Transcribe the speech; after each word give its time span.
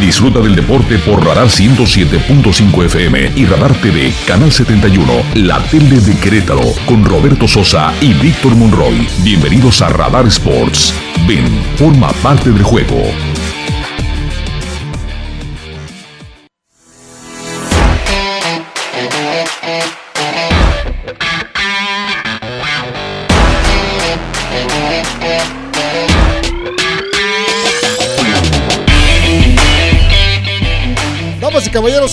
Disfruta 0.00 0.38
del 0.38 0.54
deporte 0.54 0.96
por 0.98 1.24
Radar 1.26 1.48
107.5 1.48 2.84
FM 2.84 3.32
y 3.34 3.46
Radar 3.46 3.74
TV, 3.80 4.12
Canal 4.28 4.52
71, 4.52 5.12
la 5.34 5.60
tele 5.64 6.00
de 6.00 6.16
Querétaro, 6.16 6.62
con 6.86 7.04
Roberto 7.04 7.48
Sosa 7.48 7.92
y 8.00 8.14
Víctor 8.14 8.54
Monroy. 8.54 9.08
Bienvenidos 9.24 9.82
a 9.82 9.88
Radar 9.88 10.28
Sports. 10.28 10.94
Ven, 11.26 11.46
forma 11.76 12.12
parte 12.22 12.52
del 12.52 12.62
juego. 12.62 13.10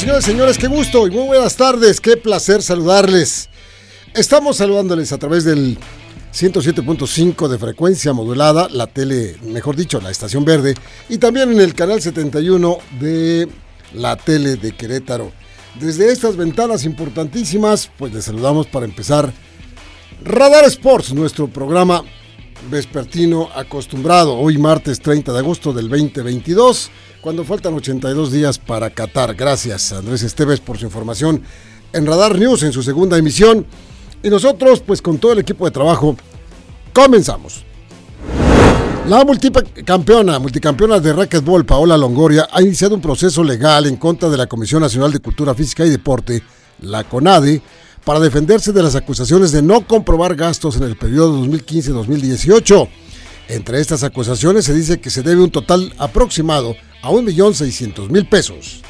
Señores, 0.05 0.25
señores, 0.25 0.57
qué 0.59 0.67
gusto 0.67 1.07
y 1.07 1.09
muy 1.09 1.25
buenas 1.25 1.55
tardes, 1.55 1.99
qué 1.99 2.15
placer 2.15 2.61
saludarles. 2.61 3.49
Estamos 4.13 4.57
saludándoles 4.57 5.11
a 5.11 5.17
través 5.17 5.45
del 5.45 5.79
107.5 6.31 7.47
de 7.47 7.57
frecuencia 7.57 8.13
modulada, 8.13 8.69
la 8.69 8.85
tele, 8.85 9.35
mejor 9.41 9.75
dicho, 9.75 9.99
la 9.99 10.11
estación 10.11 10.45
verde, 10.45 10.75
y 11.09 11.17
también 11.17 11.51
en 11.51 11.59
el 11.59 11.73
canal 11.73 12.03
71 12.03 12.77
de 12.99 13.47
la 13.95 14.15
tele 14.15 14.57
de 14.57 14.73
Querétaro. 14.73 15.31
Desde 15.79 16.11
estas 16.11 16.37
ventanas 16.37 16.85
importantísimas, 16.85 17.89
pues 17.97 18.13
les 18.13 18.25
saludamos 18.25 18.67
para 18.67 18.85
empezar 18.85 19.33
Radar 20.23 20.65
Sports, 20.65 21.15
nuestro 21.15 21.47
programa 21.47 22.03
vespertino 22.69 23.49
acostumbrado, 23.55 24.35
hoy 24.37 24.57
martes 24.57 24.99
30 24.99 25.33
de 25.33 25.39
agosto 25.39 25.73
del 25.73 25.89
2022 25.89 26.91
cuando 27.21 27.43
faltan 27.43 27.73
82 27.73 28.31
días 28.31 28.59
para 28.59 28.89
Qatar. 28.89 29.35
Gracias 29.35 29.91
Andrés 29.91 30.23
Esteves 30.23 30.59
por 30.59 30.77
su 30.77 30.85
información 30.85 31.41
en 31.93 32.05
Radar 32.05 32.37
News 32.37 32.63
en 32.63 32.71
su 32.71 32.83
segunda 32.83 33.17
emisión. 33.17 33.65
Y 34.21 34.29
nosotros, 34.29 34.81
pues 34.81 35.01
con 35.01 35.17
todo 35.17 35.33
el 35.33 35.39
equipo 35.39 35.65
de 35.65 35.71
trabajo, 35.71 36.15
comenzamos. 36.93 37.63
La 39.07 39.23
multicampeona, 39.23 40.39
multicampeona 40.39 40.99
de 40.99 41.13
racquetball 41.13 41.63
Paola 41.63 41.95
Longoria 41.95 42.47
ha 42.51 42.61
iniciado 42.61 42.95
un 42.95 43.01
proceso 43.01 43.43
legal 43.43 43.85
en 43.85 43.97
contra 43.97 44.29
de 44.29 44.37
la 44.37 44.47
Comisión 44.47 44.81
Nacional 44.81 45.11
de 45.11 45.19
Cultura 45.19 45.53
Física 45.53 45.85
y 45.85 45.91
Deporte, 45.91 46.41
la 46.79 47.03
CONADE, 47.03 47.61
para 48.05 48.19
defenderse 48.19 48.71
de 48.71 48.83
las 48.83 48.95
acusaciones 48.95 49.51
de 49.51 49.61
no 49.61 49.85
comprobar 49.85 50.35
gastos 50.35 50.77
en 50.77 50.83
el 50.83 50.95
periodo 50.95 51.43
2015-2018. 51.45 52.87
Entre 53.49 53.81
estas 53.81 54.03
acusaciones 54.03 54.65
se 54.65 54.73
dice 54.73 54.99
que 54.99 55.09
se 55.09 55.23
debe 55.23 55.41
un 55.41 55.51
total 55.51 55.93
aproximado 55.97 56.75
a 57.01 57.09
1.600.000 57.09 58.29
pesos. 58.29 58.81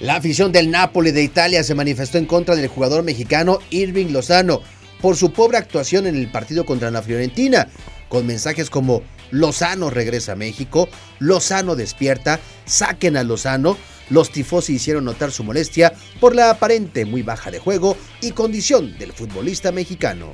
La 0.00 0.16
afición 0.16 0.52
del 0.52 0.70
Napoli 0.70 1.10
de 1.10 1.24
Italia 1.24 1.64
se 1.64 1.74
manifestó 1.74 2.18
en 2.18 2.26
contra 2.26 2.54
del 2.54 2.68
jugador 2.68 3.02
mexicano 3.02 3.58
Irving 3.70 4.12
Lozano 4.12 4.62
por 5.00 5.16
su 5.16 5.32
pobre 5.32 5.58
actuación 5.58 6.06
en 6.06 6.16
el 6.16 6.30
partido 6.30 6.64
contra 6.64 6.90
la 6.90 7.02
Fiorentina, 7.02 7.68
con 8.08 8.26
mensajes 8.26 8.70
como 8.70 9.02
Lozano 9.30 9.90
regresa 9.90 10.32
a 10.32 10.36
México, 10.36 10.88
Lozano 11.18 11.76
despierta, 11.76 12.38
saquen 12.64 13.16
a 13.16 13.24
Lozano. 13.24 13.76
Los 14.10 14.30
tifosi 14.30 14.74
hicieron 14.74 15.04
notar 15.04 15.30
su 15.30 15.44
molestia 15.44 15.92
por 16.20 16.34
la 16.34 16.50
aparente 16.50 17.04
muy 17.04 17.22
baja 17.22 17.50
de 17.50 17.58
juego 17.58 17.96
y 18.20 18.32
condición 18.32 18.96
del 18.98 19.12
futbolista 19.12 19.72
mexicano. 19.72 20.28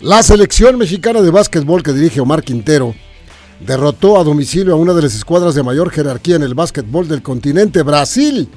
La 0.00 0.22
selección 0.22 0.78
mexicana 0.78 1.20
de 1.20 1.30
básquetbol 1.30 1.82
que 1.82 1.92
dirige 1.92 2.20
Omar 2.20 2.42
Quintero 2.42 2.94
derrotó 3.60 4.18
a 4.18 4.24
domicilio 4.24 4.72
a 4.72 4.76
una 4.76 4.94
de 4.94 5.02
las 5.02 5.14
escuadras 5.14 5.54
de 5.54 5.62
mayor 5.62 5.90
jerarquía 5.90 6.36
en 6.36 6.42
el 6.42 6.54
básquetbol 6.54 7.06
del 7.06 7.22
continente, 7.22 7.82
Brasil. 7.82 8.48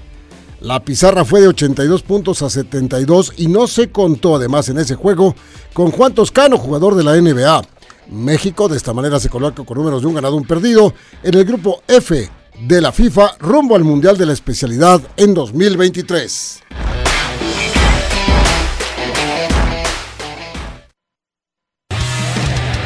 La 0.61 0.83
pizarra 0.83 1.25
fue 1.25 1.41
de 1.41 1.49
82 1.49 2.03
puntos 2.03 2.41
a 2.41 2.49
72 2.49 3.33
y 3.36 3.48
no 3.48 3.67
se 3.67 3.89
contó 3.89 4.37
además 4.37 4.70
en 4.70 4.77
ese 4.77 4.95
juego 4.95 5.36
con 5.73 5.92
Juan 5.92 6.14
Toscano, 6.14 6.58
jugador 6.58 6.95
de 6.95 7.04
la 7.04 7.20
NBA. 7.20 7.61
México 8.10 8.70
de 8.70 8.77
esta 8.77 8.93
manera 8.93 9.20
se 9.20 9.30
coloca 9.30 9.65
con 9.65 9.77
números 9.77 10.02
de 10.02 10.08
un 10.08 10.15
ganado, 10.15 10.37
un 10.37 10.48
perdido 10.48 10.93
en 11.21 11.33
el 11.33 11.43
grupo 11.43 11.81
F 11.87 12.30
de 12.59 12.81
la 12.81 12.91
FIFA 12.91 13.36
rumbo 13.39 13.75
al 13.75 13.83
Mundial 13.83 14.17
de 14.17 14.25
la 14.25 14.33
Especialidad 14.33 15.02
en 15.17 15.33
2023. 15.33 16.64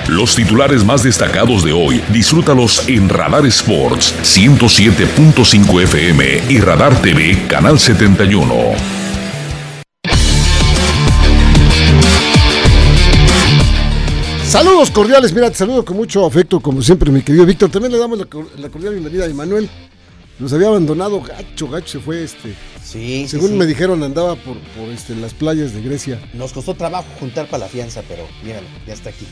Los 0.10 0.36
titulares 0.36 0.86
más 0.86 1.04
destacados 1.04 1.64
de 1.64 1.74
hoy, 1.74 2.02
disfrútalos 2.14 2.88
en 2.88 3.10
Radar 3.10 3.46
Sports 3.46 4.16
107.5 4.24 5.84
FM 5.84 6.44
y 6.50 6.60
Radar 6.60 7.00
TV 7.02 7.46
Canal 7.48 7.78
71. 7.78 8.97
Saludos 14.58 14.90
cordiales, 14.90 15.34
mira, 15.34 15.52
te 15.52 15.56
saludo 15.56 15.86
con 15.86 15.96
mucho 15.96 16.26
afecto, 16.26 16.60
como 16.60 16.82
siempre, 16.82 17.12
mi 17.12 17.22
querido 17.22 17.46
Víctor. 17.46 17.70
También 17.70 17.92
le 17.92 18.00
damos 18.00 18.18
la, 18.18 18.26
cordial 18.26 18.94
bienvenida 18.94 19.26
a 19.26 19.28
Emanuel. 19.28 19.70
Nos 20.40 20.52
había 20.52 20.70
abandonado, 20.70 21.22
gacho, 21.22 21.70
gacho, 21.70 21.88
se 21.88 22.00
fue 22.00 22.24
este. 22.24 22.56
Sí, 22.84 23.28
Según 23.28 23.56
me 23.56 23.68
dijeron, 23.68 24.02
andaba 24.02 24.36
por, 24.36 24.58
por 24.76 24.90
este, 24.90 25.16
las 25.16 25.36
playas 25.36 25.76
de 25.76 25.84
Grecia. 25.84 26.20
Nos 26.34 26.54
costó 26.54 26.74
trabajo 26.74 27.06
juntar 27.20 27.46
para 27.46 27.66
la 27.66 27.68
fianza, 27.70 28.02
pero 28.08 28.24
míralo, 28.44 28.66
ya 28.88 28.94
está 28.96 29.12
aquí. 29.12 29.28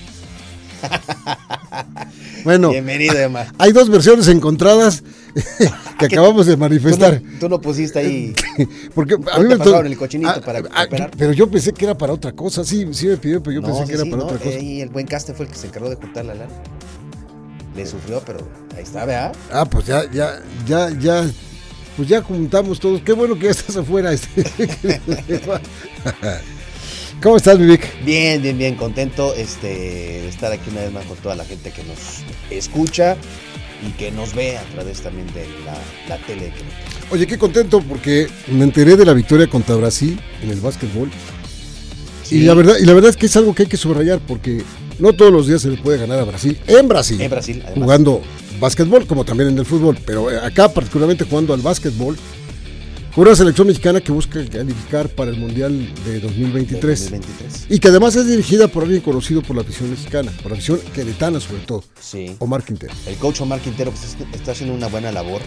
Bueno, 2.44 2.70
bienvenido, 2.74 3.18
Emma. 3.18 3.48
Hay 3.58 3.72
dos 3.72 3.90
versiones 3.90 4.28
encontradas 4.28 5.04
que 6.00 6.06
acabamos 6.06 6.46
de 6.46 6.56
manifestar. 6.56 7.22
Tú 7.40 7.50
no, 7.50 7.60
pusiste 7.60 8.00
ahí. 8.00 8.34
Porque 8.96 9.16
a 9.16 9.40
mí 9.40 9.48
me 9.48 9.58
pasaron 9.58 9.86
el 9.86 9.98
cochinito 9.98 10.32
ah, 10.34 10.42
para 10.42 10.60
ah, 10.74 10.88
Pero 11.18 11.34
yo 11.34 11.50
pensé 11.50 11.74
que 11.74 11.86
era 11.86 11.98
para 11.98 12.14
otra 12.14 12.32
cosa. 12.32 12.64
Sí, 12.64 12.88
sí 12.94 13.08
me 13.08 13.18
pidió, 13.18 13.44
pero 13.44 13.60
yo 13.60 13.62
pensé 13.62 13.86
que 13.86 13.94
era 13.94 14.06
para 14.06 14.24
otra 14.24 14.38
cosa. 14.38 14.58
Y 14.58 14.82
el 14.82 14.90
buen 14.90 15.06
caste 15.06 15.34
fue 15.34 15.46
el 15.46 15.52
que 15.52 15.58
se 15.58 15.68
encargó 15.68 15.90
de 15.90 15.98
juntar 15.98 16.26
la 16.26 16.36
lana. 16.36 16.54
Le 17.76 17.86
sufrió, 17.86 18.22
pero 18.26 18.40
ahí 18.76 18.84
está, 18.84 19.04
¿verdad? 19.06 19.36
Ah, 19.52 19.66
pues 19.66 19.86
ya, 19.86 20.10
ya, 20.12 20.42
ya, 20.66 20.90
ya. 20.98 21.26
Pues 21.98 22.08
ya 22.08 22.22
juntamos 22.22 22.80
todos. 22.80 23.02
Qué 23.02 23.12
bueno 23.12 23.36
que 23.36 23.46
ya 23.46 23.52
estás 23.52 23.76
afuera. 23.76 24.14
Este. 24.14 24.46
¿Cómo 27.22 27.38
estás, 27.38 27.58
Vivik? 27.58 28.06
Bien, 28.06 28.42
bien, 28.42 28.58
bien, 28.58 28.76
contento 28.76 29.34
este, 29.34 29.68
de 29.68 30.28
estar 30.30 30.52
aquí 30.52 30.70
una 30.70 30.82
vez 30.82 30.92
más 30.94 31.06
con 31.06 31.18
toda 31.18 31.36
la 31.36 31.44
gente 31.44 31.72
que 31.72 31.84
nos 31.84 32.24
escucha 32.50 33.18
y 33.84 33.92
que 33.92 34.12
nos 34.12 34.34
ve 34.34 34.58
a 34.58 34.64
través 34.64 35.02
también 35.02 35.28
de 35.34 35.46
la, 36.08 36.18
tele. 36.20 36.52
Oye, 37.12 37.28
qué 37.28 37.38
contento 37.38 37.82
porque 37.82 38.28
me 38.48 38.64
enteré 38.64 38.96
de 38.96 39.06
la 39.06 39.14
victoria 39.14 39.48
contra 39.48 39.76
Brasil 39.76 40.20
en 40.42 40.50
el 40.52 40.60
básquetbol. 40.60 41.10
Y, 42.32 42.40
la 42.40 42.54
verdad, 42.56 42.76
y 42.80 42.86
la 42.86 42.94
verdad 42.94 43.12
es 43.12 43.18
que 43.18 43.28
es 43.28 43.36
algo 43.36 43.54
que 43.54 43.64
hay 43.64 43.70
que 43.70 43.78
subrayar 43.78 44.20
porque 44.20 44.64
no 44.98 45.14
todos 45.14 45.32
los 45.32 45.48
días 45.48 45.62
se 45.62 45.70
le 45.70 45.78
puede 45.78 46.00
ganar 46.00 46.20
a 46.20 46.24
Brasil. 46.24 46.58
En 46.68 46.88
Brasil. 46.88 47.22
En 47.22 47.30
Brasil, 47.30 47.64
Jugando 47.76 48.22
básquetbol 48.60 49.06
como 49.06 49.26
también 49.26 49.50
en 49.50 49.60
el 49.60 49.66
fútbol. 49.66 49.98
Pero 50.06 50.30
acá 50.30 50.70
particularmente 50.70 51.26
jugando 51.26 51.54
al 51.54 51.62
básquetbol 51.62 52.18
una 53.24 53.36
selección 53.36 53.68
mexicana 53.68 54.02
que 54.02 54.12
busca 54.12 54.44
calificar 54.46 55.08
para 55.10 55.32
el 55.32 55.38
Mundial 55.38 55.94
de 56.04 56.20
2023, 56.20 57.14
Y 57.70 57.80
que 57.80 57.88
además 57.88 58.16
es 58.16 58.28
dirigida 58.28 58.68
por 58.68 58.84
alguien 58.84 59.02
conocido 59.02 59.42
por 59.42 59.56
la 59.56 59.62
afición 59.62 59.90
mexicana, 59.90 60.32
por 60.44 60.52
la 60.52 60.58
afición 60.58 60.80
queretana 60.94 61.40
sobre 61.40 61.62
todo. 61.64 61.84
Sí. 62.00 62.36
Omar 62.40 62.64
Quintero. 62.64 62.94
El 63.08 63.16
coach 63.16 63.40
Omar 63.42 63.62
Quintero 63.62 63.92
pues, 63.92 64.18
está 64.34 64.52
haciendo 64.52 64.76
una 64.76 64.88
buena 64.88 65.12
labor. 65.12 65.42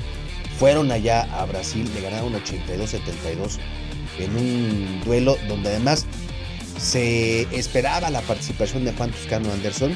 Fueron 0.59 0.91
allá 0.91 1.23
a 1.39 1.45
Brasil, 1.45 1.89
le 1.95 2.01
ganaron 2.01 2.33
82-72 2.33 3.59
en 4.19 4.37
un 4.37 5.01
duelo 5.05 5.37
donde 5.49 5.69
además 5.69 6.07
se 6.81 7.43
esperaba 7.57 8.11
la 8.11 8.23
participación 8.23 8.85
de 8.85 8.93
Juan 8.93 9.11
Toscano 9.11 9.53
Anderson, 9.53 9.95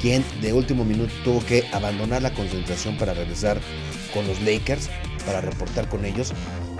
quien 0.00 0.24
de 0.40 0.52
último 0.52 0.84
minuto 0.84 1.12
tuvo 1.24 1.44
que 1.44 1.64
abandonar 1.72 2.22
la 2.22 2.32
concentración 2.32 2.96
para 2.96 3.14
regresar 3.14 3.60
con 4.14 4.26
los 4.26 4.40
Lakers, 4.42 4.88
para 5.22 5.40
reportar 5.40 5.88
con 5.88 6.04
ellos 6.04 6.32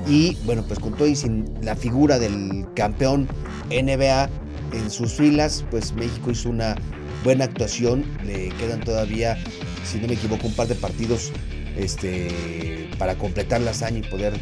y 0.06 0.37
bueno, 0.44 0.65
pues 0.67 0.79
con 0.79 0.94
todo 0.97 1.06
y 1.06 1.15
sin 1.15 1.53
la 1.62 1.77
figura 1.77 2.19
del 2.19 2.67
campeón 2.75 3.29
NBA 3.71 4.29
en 4.73 4.91
sus 4.91 5.12
filas, 5.12 5.65
pues 5.71 5.93
México 5.93 6.31
hizo 6.31 6.49
una 6.49 6.77
buena 7.25 7.44
actuación. 7.44 8.05
Le 8.25 8.49
quedan 8.50 8.81
todavía, 8.81 9.39
si 9.85 9.99
no 9.99 10.09
me 10.09 10.15
equivoco, 10.15 10.47
un 10.47 10.55
par 10.55 10.67
de 10.67 10.75
partidos 10.75 11.31
este, 11.77 12.89
para 12.99 13.15
completar 13.15 13.61
la 13.61 13.71
hazaña 13.71 13.99
y 13.99 14.03
poder 14.03 14.35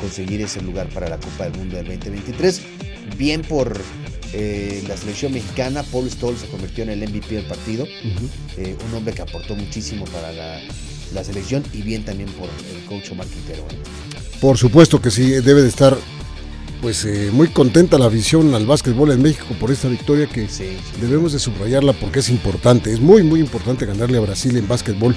conseguir 0.00 0.42
ese 0.42 0.60
lugar 0.60 0.88
para 0.90 1.08
la 1.08 1.18
Copa 1.18 1.44
del 1.44 1.56
Mundo 1.56 1.76
del 1.76 1.86
2023. 1.86 2.62
Bien 3.16 3.40
por 3.42 3.80
eh, 4.32 4.84
la 4.86 4.96
selección 4.96 5.32
mexicana, 5.32 5.82
Paul 5.84 6.10
Stoll 6.10 6.36
se 6.36 6.46
convirtió 6.48 6.84
en 6.84 6.90
el 6.90 7.08
MVP 7.08 7.36
del 7.36 7.46
partido, 7.46 7.86
eh, 8.58 8.76
un 8.86 8.94
hombre 8.94 9.14
que 9.14 9.22
aportó 9.22 9.54
muchísimo 9.54 10.04
para 10.06 10.32
la, 10.32 10.60
selección 11.24 11.62
y 11.72 11.82
bien 11.82 12.04
también 12.04 12.28
por 12.30 12.48
el 12.48 12.84
coach 12.84 13.10
Omar 13.12 13.26
Quintero. 13.26 13.62
¿eh? 13.62 13.76
Por 14.40 14.58
supuesto 14.58 15.00
que 15.00 15.10
sí, 15.10 15.30
debe 15.30 15.62
de 15.62 15.68
estar 15.68 15.96
pues 16.82 17.04
eh, 17.04 17.30
muy 17.32 17.48
contenta 17.48 17.98
la 17.98 18.08
visión 18.08 18.54
al 18.54 18.66
básquetbol 18.66 19.10
en 19.10 19.22
México 19.22 19.46
por 19.58 19.70
esta 19.70 19.88
victoria 19.88 20.26
que 20.26 20.46
debemos 21.00 21.32
de 21.32 21.38
subrayarla 21.38 21.94
porque 21.94 22.18
es 22.20 22.28
importante, 22.28 22.92
es 22.92 23.00
muy 23.00 23.22
muy 23.22 23.40
importante 23.40 23.86
ganarle 23.86 24.18
a 24.18 24.20
Brasil 24.20 24.56
en 24.56 24.68
básquetbol. 24.68 25.14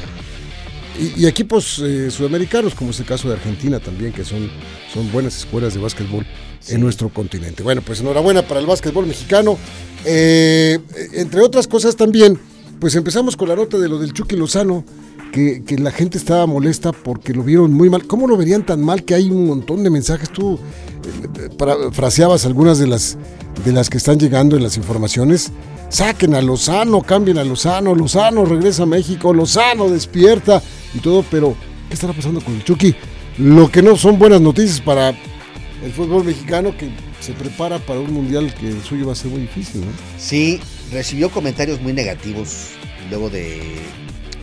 y, 1.17 1.25
equipos 1.27 1.79
eh, 1.79 2.11
sudamericanos, 2.11 2.75
como 2.75 2.91
es 2.91 2.99
el 2.99 3.05
caso 3.05 3.29
de 3.29 3.35
Argentina 3.35 3.79
también, 3.79 4.11
que 4.11 4.25
son, 4.25 4.49
son 4.93 5.11
buenas 5.11 5.37
escuelas 5.37 5.73
de 5.73 5.79
básquetbol 5.79 6.25
en 6.67 6.81
nuestro 6.81 7.09
continente. 7.09 7.63
Bueno, 7.63 7.81
pues 7.81 8.01
enhorabuena 8.01 8.41
para 8.41 8.59
el 8.59 8.65
básquetbol 8.65 9.05
mexicano. 9.05 9.57
Eh, 10.05 10.79
entre 11.13 11.41
otras 11.41 11.67
cosas 11.67 11.95
también, 11.95 12.39
pues 12.79 12.95
empezamos 12.95 13.35
con 13.35 13.49
la 13.49 13.55
nota 13.55 13.77
de 13.77 13.87
lo 13.87 13.99
del 13.99 14.13
Chucky 14.13 14.35
Lozano, 14.35 14.83
que, 15.31 15.63
la 15.77 15.91
gente 15.91 16.17
estaba 16.17 16.45
molesta 16.45 16.91
porque 16.91 17.33
lo 17.33 17.43
vieron 17.43 17.73
muy 17.73 17.89
mal. 17.89 18.05
¿Cómo 18.07 18.27
lo 18.27 18.37
verían 18.37 18.65
tan 18.65 18.81
mal 18.81 19.03
que 19.03 19.15
hay 19.15 19.29
un 19.29 19.47
montón 19.47 19.83
de 19.83 19.89
mensajes? 19.89 20.29
Tú 20.29 20.57
eh, 20.57 21.89
fraseabas 21.91 22.45
algunas 22.45 22.79
de 22.79 22.87
las, 22.87 23.17
de 23.63 23.71
las 23.71 23.89
que 23.89 23.97
están 23.97 24.19
llegando 24.19 24.55
en 24.55 24.63
las 24.63 24.77
informaciones. 24.77 25.51
Saquen 25.89 26.35
a 26.35 26.41
Lozano, 26.41 27.01
cambien 27.01 27.37
a 27.37 27.43
Lozano, 27.43 27.95
Lozano 27.95 28.45
regresa 28.45 28.83
a 28.83 28.85
México, 28.85 29.33
Lozano 29.33 29.89
despierta 29.89 30.61
y 30.93 30.99
todo, 30.99 31.25
pero 31.31 31.55
¿qué 31.87 31.95
estará 31.95 32.13
pasando 32.13 32.41
con 32.41 32.53
el 32.53 32.63
Chucky? 32.63 32.95
Lo 33.39 33.71
que 33.71 33.81
no 33.81 33.95
son 33.95 34.19
buenas 34.19 34.41
noticias 34.41 34.81
para 34.81 35.09
el 35.09 35.91
fútbol 35.91 36.25
mexicano 36.25 36.75
que 36.77 36.91
se 37.21 37.33
prepara 37.33 37.79
para 37.79 37.99
un 37.99 38.13
mundial 38.13 38.53
que 38.53 38.67
el 38.67 38.81
suyo 38.83 39.07
va 39.07 39.13
a 39.13 39.15
ser 39.15 39.31
muy 39.31 39.41
difícil, 39.41 39.81
¿no? 39.81 39.87
Sí, 40.17 40.59
recibió 40.91 41.29
comentarios 41.29 41.81
muy 41.81 41.93
negativos 41.93 42.71
luego 43.09 43.29
de 43.29 43.61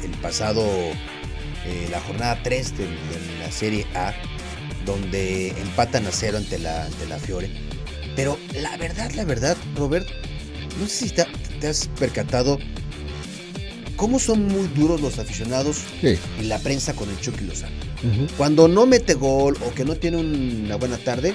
el 0.06 0.18
pasado, 0.18 0.64
eh, 1.64 1.88
la 1.90 2.00
jornada 2.00 2.40
3 2.42 2.78
de, 2.78 2.86
la 3.40 3.50
Serie 3.50 3.86
A, 3.94 4.14
donde 4.84 5.48
empatan 5.48 6.06
a 6.06 6.12
cero 6.12 6.38
ante 6.38 6.58
la, 6.58 6.84
ante 6.84 7.06
la 7.06 7.18
Fiore. 7.18 7.50
Pero 8.14 8.38
la 8.54 8.76
verdad, 8.76 9.10
la 9.12 9.24
verdad, 9.24 9.56
Robert, 9.76 10.08
no 10.80 10.86
sé 10.86 11.08
si 11.08 11.14
te, 11.14 11.26
has 11.66 11.88
percatado 11.98 12.58
cómo 13.96 14.18
son 14.18 14.46
muy 14.46 14.68
duros 14.68 15.00
los 15.00 15.18
aficionados 15.18 15.78
y 16.02 16.44
la 16.44 16.58
prensa 16.58 16.94
con 16.94 17.08
el 17.10 17.20
Chucky 17.20 17.44
Lozano. 17.44 17.74
Cuando 18.36 18.68
no 18.68 18.86
mete 18.86 19.14
gol 19.14 19.56
o 19.66 19.74
que 19.74 19.84
no 19.84 19.96
tiene 19.96 20.18
una 20.18 20.76
buena 20.76 20.98
tarde, 20.98 21.34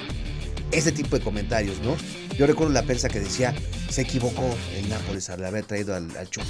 ese 0.71 0.91
tipo 0.91 1.17
de 1.17 1.23
comentarios, 1.23 1.79
¿no? 1.81 1.97
Yo 2.37 2.47
recuerdo 2.47 2.73
la 2.73 2.83
prensa 2.83 3.09
que 3.09 3.19
decía, 3.19 3.53
se 3.89 4.01
equivocó 4.01 4.55
el 4.75 4.89
Nápoles 4.89 5.29
al 5.29 5.43
haber 5.43 5.65
traído 5.65 5.95
al, 5.95 6.09
Chucky. 6.29 6.47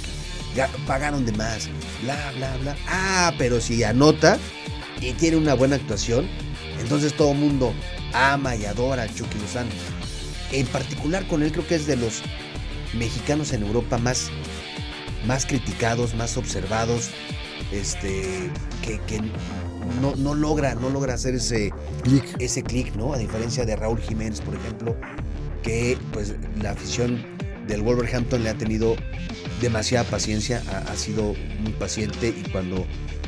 pagaron 0.86 1.26
de 1.26 1.32
más, 1.32 1.68
bla, 2.02 2.32
bla, 2.36 2.56
bla. 2.58 2.76
Ah, 2.86 3.32
pero 3.36 3.60
si 3.60 3.82
anota 3.82 4.38
y 5.00 5.12
tiene 5.12 5.36
una 5.36 5.54
buena 5.54 5.76
actuación, 5.76 6.28
entonces 6.80 7.14
todo 7.14 7.32
el 7.32 7.38
mundo 7.38 7.74
ama 8.12 8.54
y 8.56 8.64
adora 8.64 9.02
al 9.02 9.14
Chucky 9.14 9.38
Lozano. 9.38 9.70
En 10.52 10.66
particular 10.66 11.26
con 11.26 11.42
él 11.42 11.50
creo 11.50 11.66
que 11.66 11.74
es 11.74 11.86
de 11.86 11.96
los 11.96 12.22
mexicanos 12.94 13.52
en 13.52 13.62
Europa 13.62 13.98
más, 13.98 14.30
más 15.26 15.46
criticados, 15.46 16.14
más 16.14 16.36
observados, 16.36 17.10
este, 17.72 18.50
que, 18.82 19.00
que 19.06 19.20
no, 20.00 20.14
no, 20.16 20.34
logra, 20.34 20.74
no 20.74 20.90
logra 20.90 21.14
hacer 21.14 21.34
ese 21.34 21.72
clic, 22.02 22.24
ese 22.38 22.62
click, 22.62 22.94
¿no? 22.94 23.14
A 23.14 23.18
diferencia 23.18 23.64
de 23.64 23.76
Raúl 23.76 24.00
Jiménez, 24.00 24.40
por 24.40 24.54
ejemplo, 24.54 24.96
que 25.62 25.96
pues 26.12 26.34
la 26.60 26.72
afición 26.72 27.24
del 27.66 27.82
Wolverhampton 27.82 28.42
le 28.42 28.50
ha 28.50 28.54
tenido 28.54 28.96
demasiada 29.60 30.04
paciencia, 30.04 30.62
ha, 30.88 30.96
sido 30.96 31.34
muy 31.60 31.72
paciente 31.72 32.34
y 32.36 32.50
cuando 32.50 32.84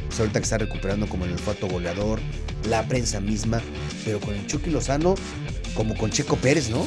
pues, 0.08 0.19
ahorita 0.19 0.40
que 0.40 0.44
está 0.44 0.58
recuperando 0.58 1.08
como 1.08 1.25
el 1.25 1.32
olfato 1.32 1.69
goleador, 1.69 2.20
la 2.69 2.86
prensa 2.88 3.20
misma, 3.20 3.60
pero 4.04 4.20
con 4.20 4.34
el 4.34 4.46
Chucky 4.46 4.70
Lozano, 4.70 5.14
como 5.75 5.96
con 5.96 6.10
Checo 6.10 6.36
Pérez, 6.36 6.70
¿no? 6.70 6.86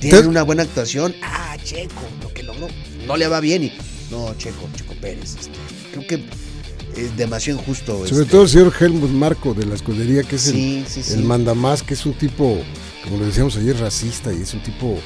Tiene 0.00 0.26
una 0.26 0.42
buena 0.42 0.64
actuación. 0.64 1.14
Ah, 1.22 1.56
Checo, 1.62 2.02
lo 2.22 2.32
que 2.34 2.42
logró. 2.42 2.66
No 3.06 3.16
le 3.16 3.28
va 3.28 3.40
bien 3.40 3.64
y. 3.64 3.72
No, 4.10 4.34
Checo, 4.36 4.68
Checo 4.76 4.94
Pérez. 5.00 5.36
Este, 5.38 5.52
creo 5.92 6.06
que 6.06 6.24
es 7.00 7.16
demasiado 7.16 7.60
injusto. 7.60 8.06
Sobre 8.06 8.22
este. 8.22 8.32
todo 8.32 8.42
el 8.42 8.48
señor 8.48 8.72
Helmut 8.78 9.10
Marco 9.10 9.54
de 9.54 9.64
la 9.64 9.76
escudería, 9.76 10.24
que 10.24 10.36
es 10.36 10.48
el, 10.48 10.84
el 11.10 11.24
mandamás, 11.24 11.84
que 11.84 11.94
es 11.94 12.04
un 12.04 12.14
tipo, 12.14 12.58
como 13.04 13.18
lo 13.18 13.26
decíamos 13.26 13.56
ayer, 13.56 13.78
racista 13.78 14.32
y 14.32 14.42
es 14.42 14.54
un 14.54 14.62
tipo. 14.62 14.98